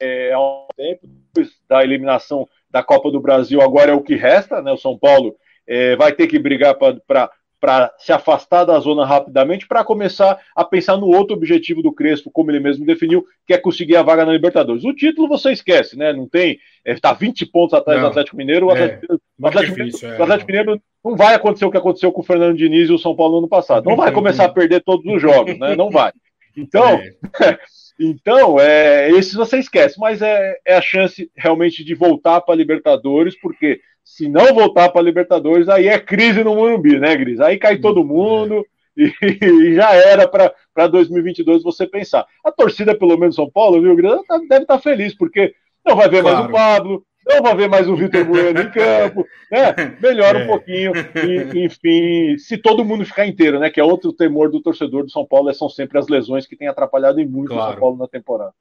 é, 0.00 0.32
há 0.32 0.40
um 0.40 0.66
tempo, 0.76 1.06
depois 1.06 1.54
da 1.68 1.82
eliminação 1.82 2.48
da 2.70 2.82
Copa 2.82 3.10
do 3.10 3.20
Brasil, 3.20 3.60
agora 3.60 3.92
é 3.92 3.94
o 3.94 4.02
que 4.02 4.14
resta, 4.14 4.60
né? 4.60 4.72
O 4.72 4.76
São 4.76 4.98
Paulo 4.98 5.36
é, 5.66 5.96
vai 5.96 6.12
ter 6.12 6.26
que 6.26 6.38
brigar 6.38 6.76
para 6.76 7.92
se 7.98 8.12
afastar 8.12 8.64
da 8.64 8.78
zona 8.78 9.04
rapidamente 9.04 9.66
para 9.66 9.84
começar 9.84 10.38
a 10.54 10.64
pensar 10.64 10.96
no 10.96 11.06
outro 11.06 11.36
objetivo 11.36 11.82
do 11.82 11.92
Crespo, 11.92 12.30
como 12.30 12.50
ele 12.50 12.60
mesmo 12.60 12.86
definiu, 12.86 13.24
que 13.46 13.54
é 13.54 13.58
conseguir 13.58 13.96
a 13.96 14.02
vaga 14.02 14.24
na 14.24 14.32
Libertadores. 14.32 14.84
O 14.84 14.94
título 14.94 15.28
você 15.28 15.52
esquece, 15.52 15.96
né? 15.96 16.12
Não 16.12 16.28
tem. 16.28 16.58
Está 16.84 17.10
é, 17.10 17.14
20 17.14 17.46
pontos 17.46 17.74
atrás 17.74 17.98
não, 17.98 18.06
do 18.06 18.10
Atlético 18.10 18.36
Mineiro. 18.36 18.66
O 18.66 18.70
Atlético, 18.70 19.12
é, 19.12 19.16
o 19.38 19.46
Atlético, 19.46 19.76
difícil, 19.76 20.08
Mineiro, 20.08 20.16
é, 20.16 20.20
o 20.20 20.22
Atlético 20.22 20.52
Mineiro 20.52 20.82
não 21.04 21.16
vai 21.16 21.34
acontecer 21.34 21.64
o 21.64 21.70
que 21.70 21.78
aconteceu 21.78 22.12
com 22.12 22.20
o 22.20 22.24
Fernando 22.24 22.56
Diniz 22.56 22.88
e 22.88 22.92
o 22.92 22.98
São 22.98 23.16
Paulo 23.16 23.32
no 23.32 23.38
ano 23.38 23.48
passado. 23.48 23.88
Não 23.88 23.96
vai 23.96 24.12
começar 24.12 24.44
a 24.44 24.52
perder 24.52 24.82
todos 24.82 25.06
os 25.06 25.20
jogos, 25.20 25.58
né? 25.58 25.74
Não 25.76 25.90
vai. 25.90 26.12
Então. 26.58 26.98
É. 27.98 28.04
Então, 28.04 28.60
é, 28.60 29.10
esse 29.10 29.36
você 29.36 29.58
esquece, 29.58 29.98
mas 29.98 30.22
é, 30.22 30.58
é 30.64 30.76
a 30.76 30.80
chance 30.80 31.30
realmente 31.36 31.84
de 31.84 31.94
voltar 31.94 32.40
para 32.40 32.54
a 32.54 32.56
Libertadores, 32.56 33.38
porque 33.40 33.80
se 34.04 34.28
não 34.28 34.54
voltar 34.54 34.88
para 34.90 35.00
a 35.00 35.04
Libertadores, 35.04 35.68
aí 35.68 35.88
é 35.88 35.98
crise 35.98 36.44
no 36.44 36.54
Morumbi, 36.54 36.98
né, 36.98 37.16
Gris? 37.16 37.40
Aí 37.40 37.58
cai 37.58 37.78
todo 37.78 38.04
mundo 38.04 38.64
e, 38.96 39.12
e 39.22 39.74
já 39.74 39.92
era 39.94 40.28
para 40.28 40.86
2022 40.86 41.62
você 41.62 41.86
pensar. 41.86 42.24
A 42.44 42.52
torcida, 42.52 42.96
pelo 42.96 43.18
menos 43.18 43.34
São 43.34 43.50
Paulo, 43.50 43.80
viu, 43.80 43.96
Gris, 43.96 44.12
tá, 44.28 44.38
deve 44.38 44.62
estar 44.62 44.76
tá 44.76 44.78
feliz, 44.78 45.14
porque 45.14 45.54
não 45.84 45.96
vai 45.96 46.08
ver 46.08 46.22
claro. 46.22 46.36
mais 46.36 46.48
o 46.48 46.52
Pablo, 46.52 47.06
não 47.26 47.42
vai 47.42 47.56
ver 47.56 47.68
mais 47.68 47.88
o 47.88 47.96
Vitor 47.96 48.24
Bueno 48.24 48.60
em 48.60 48.70
campo, 48.70 49.26
né? 49.50 49.96
Melhora 50.00 50.38
é. 50.38 50.44
um 50.44 50.46
pouquinho, 50.46 50.92
e, 50.94 51.64
enfim, 51.64 52.38
se 52.38 52.56
todo 52.56 52.84
mundo 52.84 53.04
ficar 53.04 53.26
inteiro, 53.26 53.58
né? 53.58 53.68
Que 53.68 53.80
é 53.80 53.84
outro 53.84 54.12
temor 54.12 54.50
do 54.50 54.62
torcedor 54.62 55.02
do 55.02 55.10
São 55.10 55.26
Paulo, 55.26 55.52
são 55.52 55.68
sempre 55.68 55.98
as 55.98 56.06
lesões 56.06 56.46
que 56.46 56.56
têm 56.56 56.68
atrapalhado 56.68 57.20
em 57.20 57.26
muito 57.26 57.48
claro. 57.48 57.62
o 57.62 57.70
São 57.72 57.80
Paulo 57.80 57.96
na 57.98 58.06
temporada. 58.06 58.54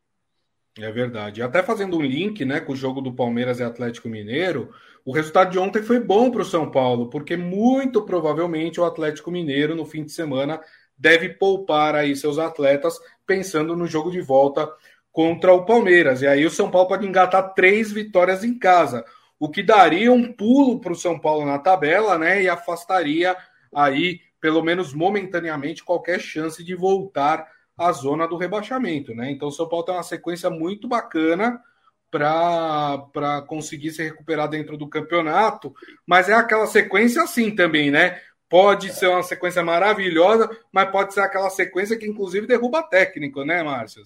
É 0.78 0.92
verdade. 0.92 1.42
Até 1.42 1.64
fazendo 1.64 1.98
um 1.98 2.02
link 2.02 2.44
né, 2.44 2.60
com 2.60 2.74
o 2.74 2.76
jogo 2.76 3.00
do 3.00 3.14
Palmeiras 3.14 3.60
e 3.60 3.64
Atlético 3.64 4.10
Mineiro, 4.10 4.72
o 5.06 5.14
resultado 5.14 5.52
de 5.52 5.58
ontem 5.58 5.82
foi 5.82 6.00
bom 6.02 6.30
para 6.30 6.42
o 6.42 6.46
São 6.46 6.70
Paulo, 6.70 7.10
porque 7.10 7.38
muito 7.38 8.02
provavelmente 8.02 8.82
o 8.82 8.84
Atlético 8.84 9.32
Mineiro, 9.32 9.74
no 9.74 9.86
fim 9.86 10.04
de 10.04 10.12
semana, 10.12 10.60
deve 10.98 11.30
poupar 11.30 11.96
aí 11.96 12.14
seus 12.16 12.38
atletas, 12.38 13.00
pensando 13.26 13.76
no 13.76 13.88
jogo 13.88 14.12
de 14.12 14.20
volta 14.20 14.70
contra 15.16 15.54
o 15.54 15.64
Palmeiras. 15.66 16.22
E 16.22 16.28
aí 16.28 16.46
o 16.46 16.52
São 16.52 16.70
Paulo 16.70 16.90
pode 16.90 17.08
engatar 17.08 17.54
três 17.54 17.90
vitórias 17.90 18.44
em 18.44 18.60
casa, 18.60 19.06
o 19.40 19.50
que 19.50 19.64
daria 19.64 20.12
um 20.12 20.34
pulo 20.34 20.82
para 20.82 20.92
o 20.92 20.96
São 20.96 21.18
Paulo 21.18 21.46
na 21.46 21.58
tabela, 21.58 22.18
né? 22.18 22.44
E 22.44 22.50
afastaria 22.50 23.34
aí, 23.74 24.20
pelo 24.42 24.62
menos 24.62 24.94
momentaneamente, 24.94 25.86
qualquer 25.86 26.20
chance 26.20 26.62
de 26.62 26.76
voltar 26.76 27.48
a 27.78 27.94
zona 27.94 28.28
do 28.28 28.36
rebaixamento, 28.36 29.16
né? 29.16 29.32
Então 29.32 29.48
o 29.48 29.52
São 29.54 29.70
Paulo 29.70 29.86
tem 29.86 29.96
uma 29.96 30.04
sequência 30.04 30.50
muito 30.50 30.86
bacana 30.86 31.62
para 32.12 33.42
conseguir 33.48 33.92
se 33.92 34.04
recuperar 34.04 34.50
dentro 34.50 34.76
do 34.78 34.90
campeonato, 34.90 35.74
mas 36.06 36.28
é 36.28 36.34
aquela 36.34 36.68
sequência 36.68 37.24
assim 37.24 37.56
também, 37.56 37.90
né? 37.90 38.20
pode 38.50 38.94
ser 38.94 39.08
uma 39.08 39.24
sequência 39.24 39.64
maravilhosa, 39.64 40.50
mas 40.72 40.90
pode 40.92 41.14
ser 41.14 41.22
aquela 41.22 41.50
sequência 41.50 41.98
que 41.98 42.06
inclusive 42.06 42.48
derruba 42.48 42.84
técnico, 42.84 43.44
né, 43.44 43.64
Márcio? 43.64 44.04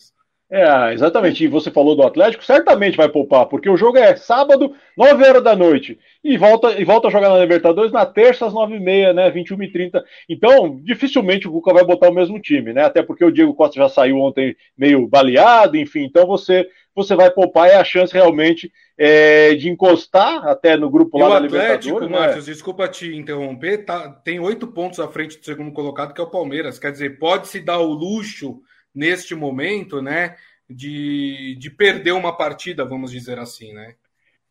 É, 0.52 0.94
exatamente. 0.94 1.44
E 1.44 1.48
você 1.48 1.70
falou 1.70 1.96
do 1.96 2.02
Atlético, 2.02 2.44
certamente 2.44 2.98
vai 2.98 3.08
poupar, 3.08 3.46
porque 3.46 3.70
o 3.70 3.78
jogo 3.78 4.00
é 4.00 4.16
sábado, 4.16 4.74
9 4.98 5.24
horas 5.24 5.44
da 5.44 5.56
noite, 5.56 6.00
e 6.24 6.38
volta, 6.38 6.72
e 6.82 6.84
volta 6.84 7.08
a 7.08 7.12
jogar 7.12 7.30
na 7.30 7.38
Libertadores 7.38 7.92
na 7.92 8.04
terça 8.04 8.48
às 8.48 8.54
9h30, 8.54 9.14
né? 9.14 9.30
21 9.30 9.62
e 9.64 9.72
30 9.72 10.04
Então, 10.28 10.80
dificilmente 10.84 11.48
o 11.48 11.52
Cuca 11.52 11.72
vai 11.72 11.84
botar 11.84 12.10
o 12.10 12.14
mesmo 12.14 12.40
time, 12.40 12.74
né? 12.74 12.84
Até 12.84 13.04
porque 13.04 13.24
o 13.24 13.32
Diego 13.32 13.54
Costa 13.54 13.76
já 13.76 13.88
saiu 13.88 14.18
ontem 14.18 14.56
meio 14.76 15.08
baleado, 15.08 15.78
enfim. 15.78 16.04
Então 16.04 16.26
você, 16.26 16.68
você 16.96 17.16
vai 17.16 17.30
poupar, 17.30 17.70
é 17.70 17.76
a 17.76 17.84
chance 17.84 18.12
realmente 18.12 18.72
é, 18.98 19.54
de 19.54 19.70
encostar 19.70 20.48
até 20.48 20.76
no 20.76 20.90
grupo 20.90 21.20
lá 21.20 21.28
e 21.28 21.30
da 21.30 21.36
Atlético, 21.38 22.00
Libertadores. 22.00 22.10
Marcos, 22.10 22.48
né? 22.48 22.54
desculpa 22.54 22.88
te 22.88 23.16
interromper, 23.16 23.86
tá, 23.86 24.10
tem 24.26 24.40
oito 24.40 24.66
pontos 24.66 25.00
à 25.00 25.08
frente 25.08 25.38
do 25.38 25.46
segundo 25.46 25.72
colocado, 25.72 26.12
que 26.12 26.20
é 26.20 26.24
o 26.24 26.32
Palmeiras. 26.32 26.80
Quer 26.80 26.92
dizer, 26.92 27.20
pode 27.20 27.48
se 27.48 27.60
dar 27.60 27.78
o 27.78 27.94
luxo 27.94 28.60
neste 28.93 29.36
momento, 29.36 30.02
né, 30.02 30.36
de, 30.69 31.56
de 31.60 31.69
perder 31.69 32.12
uma 32.12 32.36
partida, 32.36 32.86
vamos 32.86 33.12
dizer 33.12 33.39
assim, 33.39 33.73
né? 33.73 33.95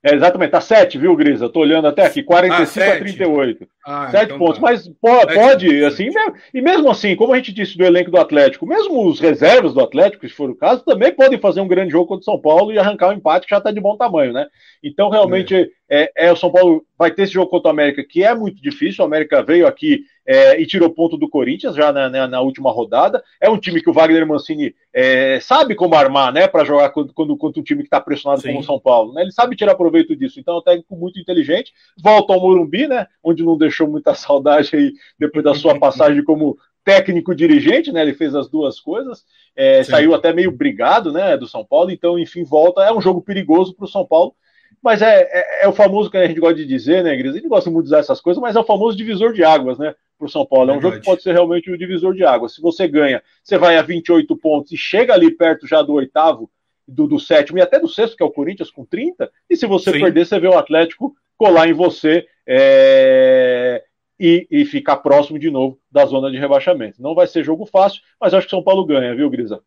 É, 0.01 0.15
exatamente, 0.15 0.51
tá 0.51 0.61
7, 0.61 0.97
viu, 0.97 1.17
Grisa? 1.17 1.47
Eu 1.47 1.49
tô 1.49 1.59
olhando 1.59 1.89
até 1.89 2.07
aqui, 2.07 2.23
45 2.23 2.81
ah, 2.81 2.93
a 2.93 2.99
38. 2.99 3.69
Ah, 3.85 4.09
7 4.11 4.25
então 4.27 4.39
pontos. 4.39 4.55
Tá. 4.55 4.61
Mas 4.61 4.89
pode, 5.01 5.35
pode 5.35 5.85
assim, 5.85 6.09
e 6.55 6.61
mesmo 6.61 6.89
assim, 6.89 7.17
como 7.17 7.33
a 7.33 7.37
gente 7.37 7.53
disse 7.53 7.77
do 7.77 7.85
elenco 7.85 8.09
do 8.09 8.17
Atlético, 8.17 8.65
mesmo 8.65 9.09
os 9.09 9.19
reservas 9.19 9.75
do 9.75 9.81
Atlético, 9.81 10.29
se 10.29 10.33
for 10.33 10.51
o 10.51 10.55
caso, 10.55 10.85
também 10.85 11.13
podem 11.13 11.41
fazer 11.41 11.61
um 11.61 11.67
grande 11.67 11.91
jogo 11.91 12.07
contra 12.07 12.21
o 12.21 12.25
São 12.25 12.41
Paulo 12.41 12.73
e 12.73 12.79
arrancar 12.79 13.09
um 13.09 13.15
empate 13.15 13.47
que 13.49 13.55
já 13.55 13.61
tá 13.61 13.73
de 13.73 13.81
bom 13.81 13.97
tamanho, 13.97 14.33
né? 14.33 14.47
Então, 14.85 15.11
realmente, 15.11 15.53
é. 15.53 15.69
É, 15.91 16.27
é, 16.27 16.33
o 16.33 16.37
São 16.37 16.53
Paulo 16.53 16.85
vai 16.97 17.11
ter 17.11 17.23
esse 17.23 17.33
jogo 17.33 17.51
contra 17.51 17.69
o 17.69 17.73
América, 17.73 18.05
que 18.09 18.23
é 18.23 18.33
muito 18.35 18.63
difícil. 18.63 19.03
O 19.03 19.07
América 19.07 19.43
veio 19.43 19.67
aqui 19.67 20.03
é, 20.29 20.61
e 20.61 20.67
tirou 20.67 20.91
ponto 20.91 21.17
do 21.17 21.27
Corinthians 21.27 21.75
já 21.75 21.91
na, 21.91 22.11
na, 22.11 22.29
na, 22.29 22.41
última 22.43 22.71
rodada. 22.71 23.25
É 23.41 23.49
um 23.49 23.59
time 23.59 23.81
que 23.81 23.89
o 23.89 23.95
Wagner 23.95 24.27
Mancini 24.27 24.75
é, 24.93 25.41
sabe 25.41 25.75
como 25.75 25.95
armar, 25.95 26.31
né, 26.31 26.47
para 26.47 26.67
jogar 26.67 26.91
quando, 26.91 27.15
quando, 27.15 27.35
contra 27.35 27.59
um 27.59 27.65
time 27.65 27.81
que 27.81 27.87
está 27.87 27.99
pressionado 27.99 28.43
Sim. 28.43 28.49
como 28.49 28.61
o 28.61 28.65
São 28.65 28.79
Paulo. 28.79 29.15
Né? 29.15 29.23
Ele 29.23 29.33
sabe 29.33 29.57
tirar 29.57 29.75
proveito 29.75 30.15
disso. 30.15 30.39
Então, 30.39 30.57
é 30.57 30.59
um 30.59 30.63
técnico 30.63 30.95
muito 30.95 31.19
inteligente. 31.19 31.73
Volta 31.99 32.35
ao 32.35 32.41
Morumbi, 32.43 32.87
né, 32.87 33.07
onde 33.25 33.43
não 33.43 33.57
deixou 33.57 33.89
muita 33.89 34.13
saudade 34.15 34.77
aí 34.77 34.93
depois 35.19 35.43
da 35.43 35.55
sua 35.55 35.79
passagem 35.79 36.23
como 36.23 36.59
técnico 36.85 37.35
dirigente, 37.35 37.91
né? 37.91 38.03
Ele 38.03 38.15
fez 38.15 38.35
as 38.35 38.51
duas 38.51 38.79
coisas. 38.79 39.25
É, 39.57 39.83
saiu 39.83 40.15
até 40.15 40.33
meio 40.33 40.53
brigado, 40.53 41.11
né, 41.11 41.39
do 41.39 41.49
São 41.49 41.65
Paulo. 41.65 41.91
Então, 41.91 42.19
enfim, 42.19 42.45
volta. 42.45 42.83
É 42.83 42.93
um 42.93 43.01
jogo 43.01 43.23
perigoso 43.23 43.75
para 43.75 43.87
o 43.87 43.89
São 43.89 44.05
Paulo 44.05 44.35
mas 44.83 45.03
é, 45.03 45.23
é, 45.23 45.65
é, 45.65 45.69
o 45.69 45.73
famoso 45.73 46.11
que 46.11 46.17
a 46.17 46.27
gente 46.27 46.41
gosta 46.41 46.57
de 46.57 46.67
dizer, 46.67 47.03
né, 47.03 47.17
Gris? 47.17 47.33
A 47.33 47.37
gente 47.37 47.49
gosta 47.49 47.71
muito 47.71 47.85
de 47.85 47.91
usar 47.91 47.99
essas 47.99 48.21
coisas, 48.21 48.41
mas 48.41 48.57
é 48.57 48.61
o 48.61 48.65
famoso 48.65 48.97
divisor 48.97 49.33
de 49.33 49.43
águas, 49.45 49.79
né? 49.79 49.95
Para 50.19 50.27
o 50.27 50.31
São 50.31 50.45
Paulo. 50.45 50.71
É 50.71 50.77
um 50.77 50.81
jogo 50.81 50.99
que 50.99 51.05
pode 51.05 51.23
ser 51.23 51.33
realmente 51.33 51.71
o 51.71 51.79
divisor 51.79 52.15
de 52.15 52.25
águas. 52.25 52.55
Se 52.55 52.61
você 52.61 52.89
ganha, 52.89 53.23
você 53.43 53.57
vai 53.59 53.77
a 53.77 53.83
28 53.83 54.37
pontos 54.37 54.73
e 54.73 54.77
chega 54.77 55.15
ali 55.15 55.31
perto 55.31 55.67
já 55.67 55.83
do 55.83 55.95
oitavo, 55.95 56.51
do, 56.87 57.07
do 57.07 57.19
sétimo 57.21 57.59
e 57.59 57.61
até 57.61 57.79
do 57.79 57.89
sexto, 57.89 58.17
que 58.17 58.23
é 58.23 58.27
o 58.27 58.31
Corinthians, 58.31 58.71
com 58.71 58.85
30. 58.85 59.31
E 59.49 59.57
se 59.57 59.67
você 59.67 59.93
Sim. 59.93 60.01
perder, 60.01 60.27
você 60.27 60.41
vê 60.41 60.49
o 60.49 60.59
Atlético 60.59 61.15
colar 61.37 61.69
em 61.69 61.73
você 61.73 62.27
é, 62.47 63.85
e, 64.19 64.47
e 64.51 64.65
ficar 64.65 64.97
próximo 64.97 65.39
de 65.39 65.51
novo 65.51 65.79
da 65.91 66.05
zona 66.07 66.31
de 66.31 66.39
rebaixamento. 66.39 67.01
Não 67.01 67.15
vai 67.15 67.27
ser 67.27 67.45
jogo 67.45 67.67
fácil, 67.67 68.03
mas 68.21 68.35
acho 68.35 68.47
que 68.47 68.51
São 68.51 68.63
Paulo 68.63 68.85
ganha, 68.85 69.15
viu, 69.15 69.31
Grisa? 69.31 69.61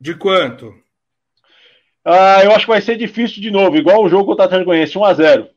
De 0.00 0.14
quanto? 0.16 0.74
Ah, 2.04 2.42
eu 2.42 2.50
acho 2.52 2.66
que 2.66 2.72
vai 2.72 2.80
ser 2.80 2.96
difícil 2.96 3.40
de 3.40 3.50
novo, 3.50 3.76
igual 3.76 4.02
o 4.02 4.08
jogo 4.08 4.26
contra 4.26 4.42
o 4.42 4.46
Atlético 4.46 4.70
Goianiense, 4.70 4.98
1x0. 4.98 5.48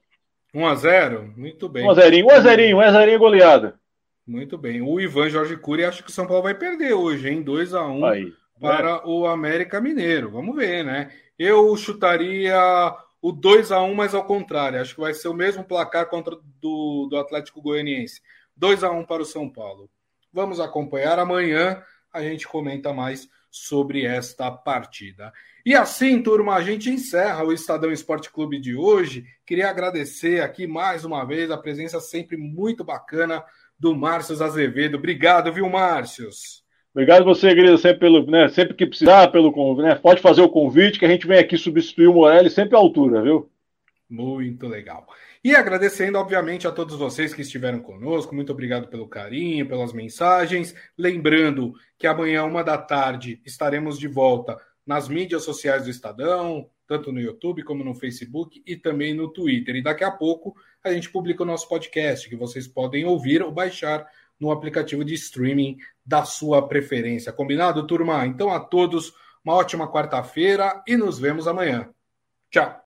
1x0? 0.54 1.36
Muito 1.36 1.68
bem. 1.68 1.86
1x0, 1.86 2.24
1x0, 2.24 2.76
1x0 2.76 3.18
goleada. 3.18 3.80
Muito 4.26 4.58
bem. 4.58 4.82
O 4.82 5.00
Ivan 5.00 5.30
Jorge 5.30 5.56
Cury 5.58 5.86
acho 5.86 6.04
que 6.04 6.10
o 6.10 6.14
São 6.14 6.26
Paulo 6.26 6.44
vai 6.44 6.56
perder 6.56 6.94
hoje, 6.94 7.30
hein? 7.30 7.44
2x1 7.44 8.34
para 8.60 8.90
é. 8.90 9.02
o 9.06 9.28
América 9.28 9.80
Mineiro. 9.80 10.32
Vamos 10.32 10.56
ver, 10.56 10.84
né? 10.84 11.12
Eu 11.38 11.76
chutaria 11.76 12.58
o 13.22 13.34
2x1, 13.34 13.94
mas 13.94 14.16
ao 14.16 14.24
contrário. 14.24 14.82
Acho 14.82 14.96
que 14.96 15.02
vai 15.02 15.14
ser 15.14 15.28
o 15.28 15.34
mesmo 15.34 15.64
placar 15.64 16.08
contra 16.08 16.36
do, 16.60 17.08
do 17.10 17.18
Atlético 17.18 17.62
Goianiense. 17.62 18.22
2x1 18.60 19.06
para 19.06 19.22
o 19.22 19.26
São 19.26 19.48
Paulo. 19.48 19.90
Vamos 20.34 20.60
acompanhar. 20.60 21.20
Amanhã 21.20 21.84
a 22.12 22.22
gente 22.22 22.48
comenta 22.48 22.94
mais 22.94 23.30
sobre 23.56 24.06
esta 24.06 24.52
partida. 24.52 25.32
E 25.66 25.74
assim, 25.74 26.22
turma, 26.22 26.56
a 26.56 26.62
gente 26.62 26.90
encerra 26.90 27.46
o 27.46 27.54
Estadão 27.54 27.90
Esporte 27.90 28.30
Clube 28.30 28.60
de 28.60 28.76
hoje. 28.76 29.26
Queria 29.46 29.70
agradecer 29.70 30.42
aqui 30.42 30.68
mais 30.68 31.06
uma 31.06 31.24
vez 31.24 31.50
a 31.50 31.58
presença 31.58 32.02
sempre 32.02 32.36
muito 32.36 32.84
bacana 32.84 33.42
do 33.80 33.96
Márcio 33.96 34.44
Azevedo. 34.44 34.98
Obrigado, 34.98 35.54
viu, 35.54 35.70
Márcio? 35.70 36.30
Obrigado 36.94 37.24
você, 37.24 37.56
Grisa, 37.56 37.78
sempre, 37.78 38.00
pelo, 38.00 38.30
né, 38.30 38.50
sempre 38.50 38.74
que 38.74 38.86
precisar, 38.86 39.30
pelo, 39.30 39.82
né, 39.82 39.96
pode 39.96 40.22
fazer 40.22 40.42
o 40.42 40.50
convite 40.50 41.00
que 41.00 41.06
a 41.06 41.10
gente 41.10 41.26
vem 41.26 41.40
aqui 41.40 41.58
substituir 41.58 42.08
o 42.08 42.14
Morelli 42.14 42.50
sempre 42.50 42.76
à 42.76 42.80
altura, 42.80 43.22
viu? 43.22 43.50
Muito 44.10 44.68
legal. 44.68 45.08
E 45.46 45.56
agradecendo, 45.56 46.18
obviamente, 46.18 46.68
a 46.68 46.72
todos 46.72 46.96
vocês 46.96 47.32
que 47.32 47.44
estiveram 47.44 47.80
conosco. 47.80 48.34
Muito 48.34 48.52
obrigado 48.52 48.88
pelo 48.88 49.08
carinho, 49.08 49.68
pelas 49.68 49.94
mensagens. 49.94 50.74
Lembrando 50.98 51.76
que 52.00 52.08
amanhã, 52.08 52.44
uma 52.46 52.64
da 52.64 52.80
tarde, 52.80 53.40
estaremos 53.46 54.00
de 54.00 54.08
volta 54.08 54.60
nas 54.84 55.08
mídias 55.08 55.44
sociais 55.44 55.84
do 55.84 55.92
Estadão, 55.92 56.68
tanto 56.88 57.12
no 57.12 57.22
YouTube 57.22 57.62
como 57.62 57.84
no 57.84 57.94
Facebook 57.94 58.64
e 58.66 58.76
também 58.76 59.14
no 59.14 59.32
Twitter. 59.32 59.76
E 59.76 59.84
daqui 59.84 60.04
a 60.04 60.10
pouco 60.10 60.56
a 60.84 60.92
gente 60.92 61.12
publica 61.12 61.44
o 61.44 61.46
nosso 61.46 61.70
podcast, 61.70 62.28
que 62.28 62.36
vocês 62.36 62.68
podem 62.68 63.06
ouvir 63.06 63.44
ou 63.44 63.52
baixar 63.52 64.04
no 64.40 64.50
aplicativo 64.50 65.06
de 65.06 65.14
streaming 65.14 65.78
da 66.04 66.26
sua 66.26 66.68
preferência. 66.68 67.32
Combinado, 67.32 67.86
turma? 67.86 68.26
Então 68.26 68.50
a 68.50 68.60
todos 68.60 69.14
uma 69.44 69.54
ótima 69.54 69.88
quarta-feira 69.92 70.82
e 70.88 70.98
nos 70.98 71.20
vemos 71.20 71.48
amanhã. 71.48 71.88
Tchau. 72.50 72.82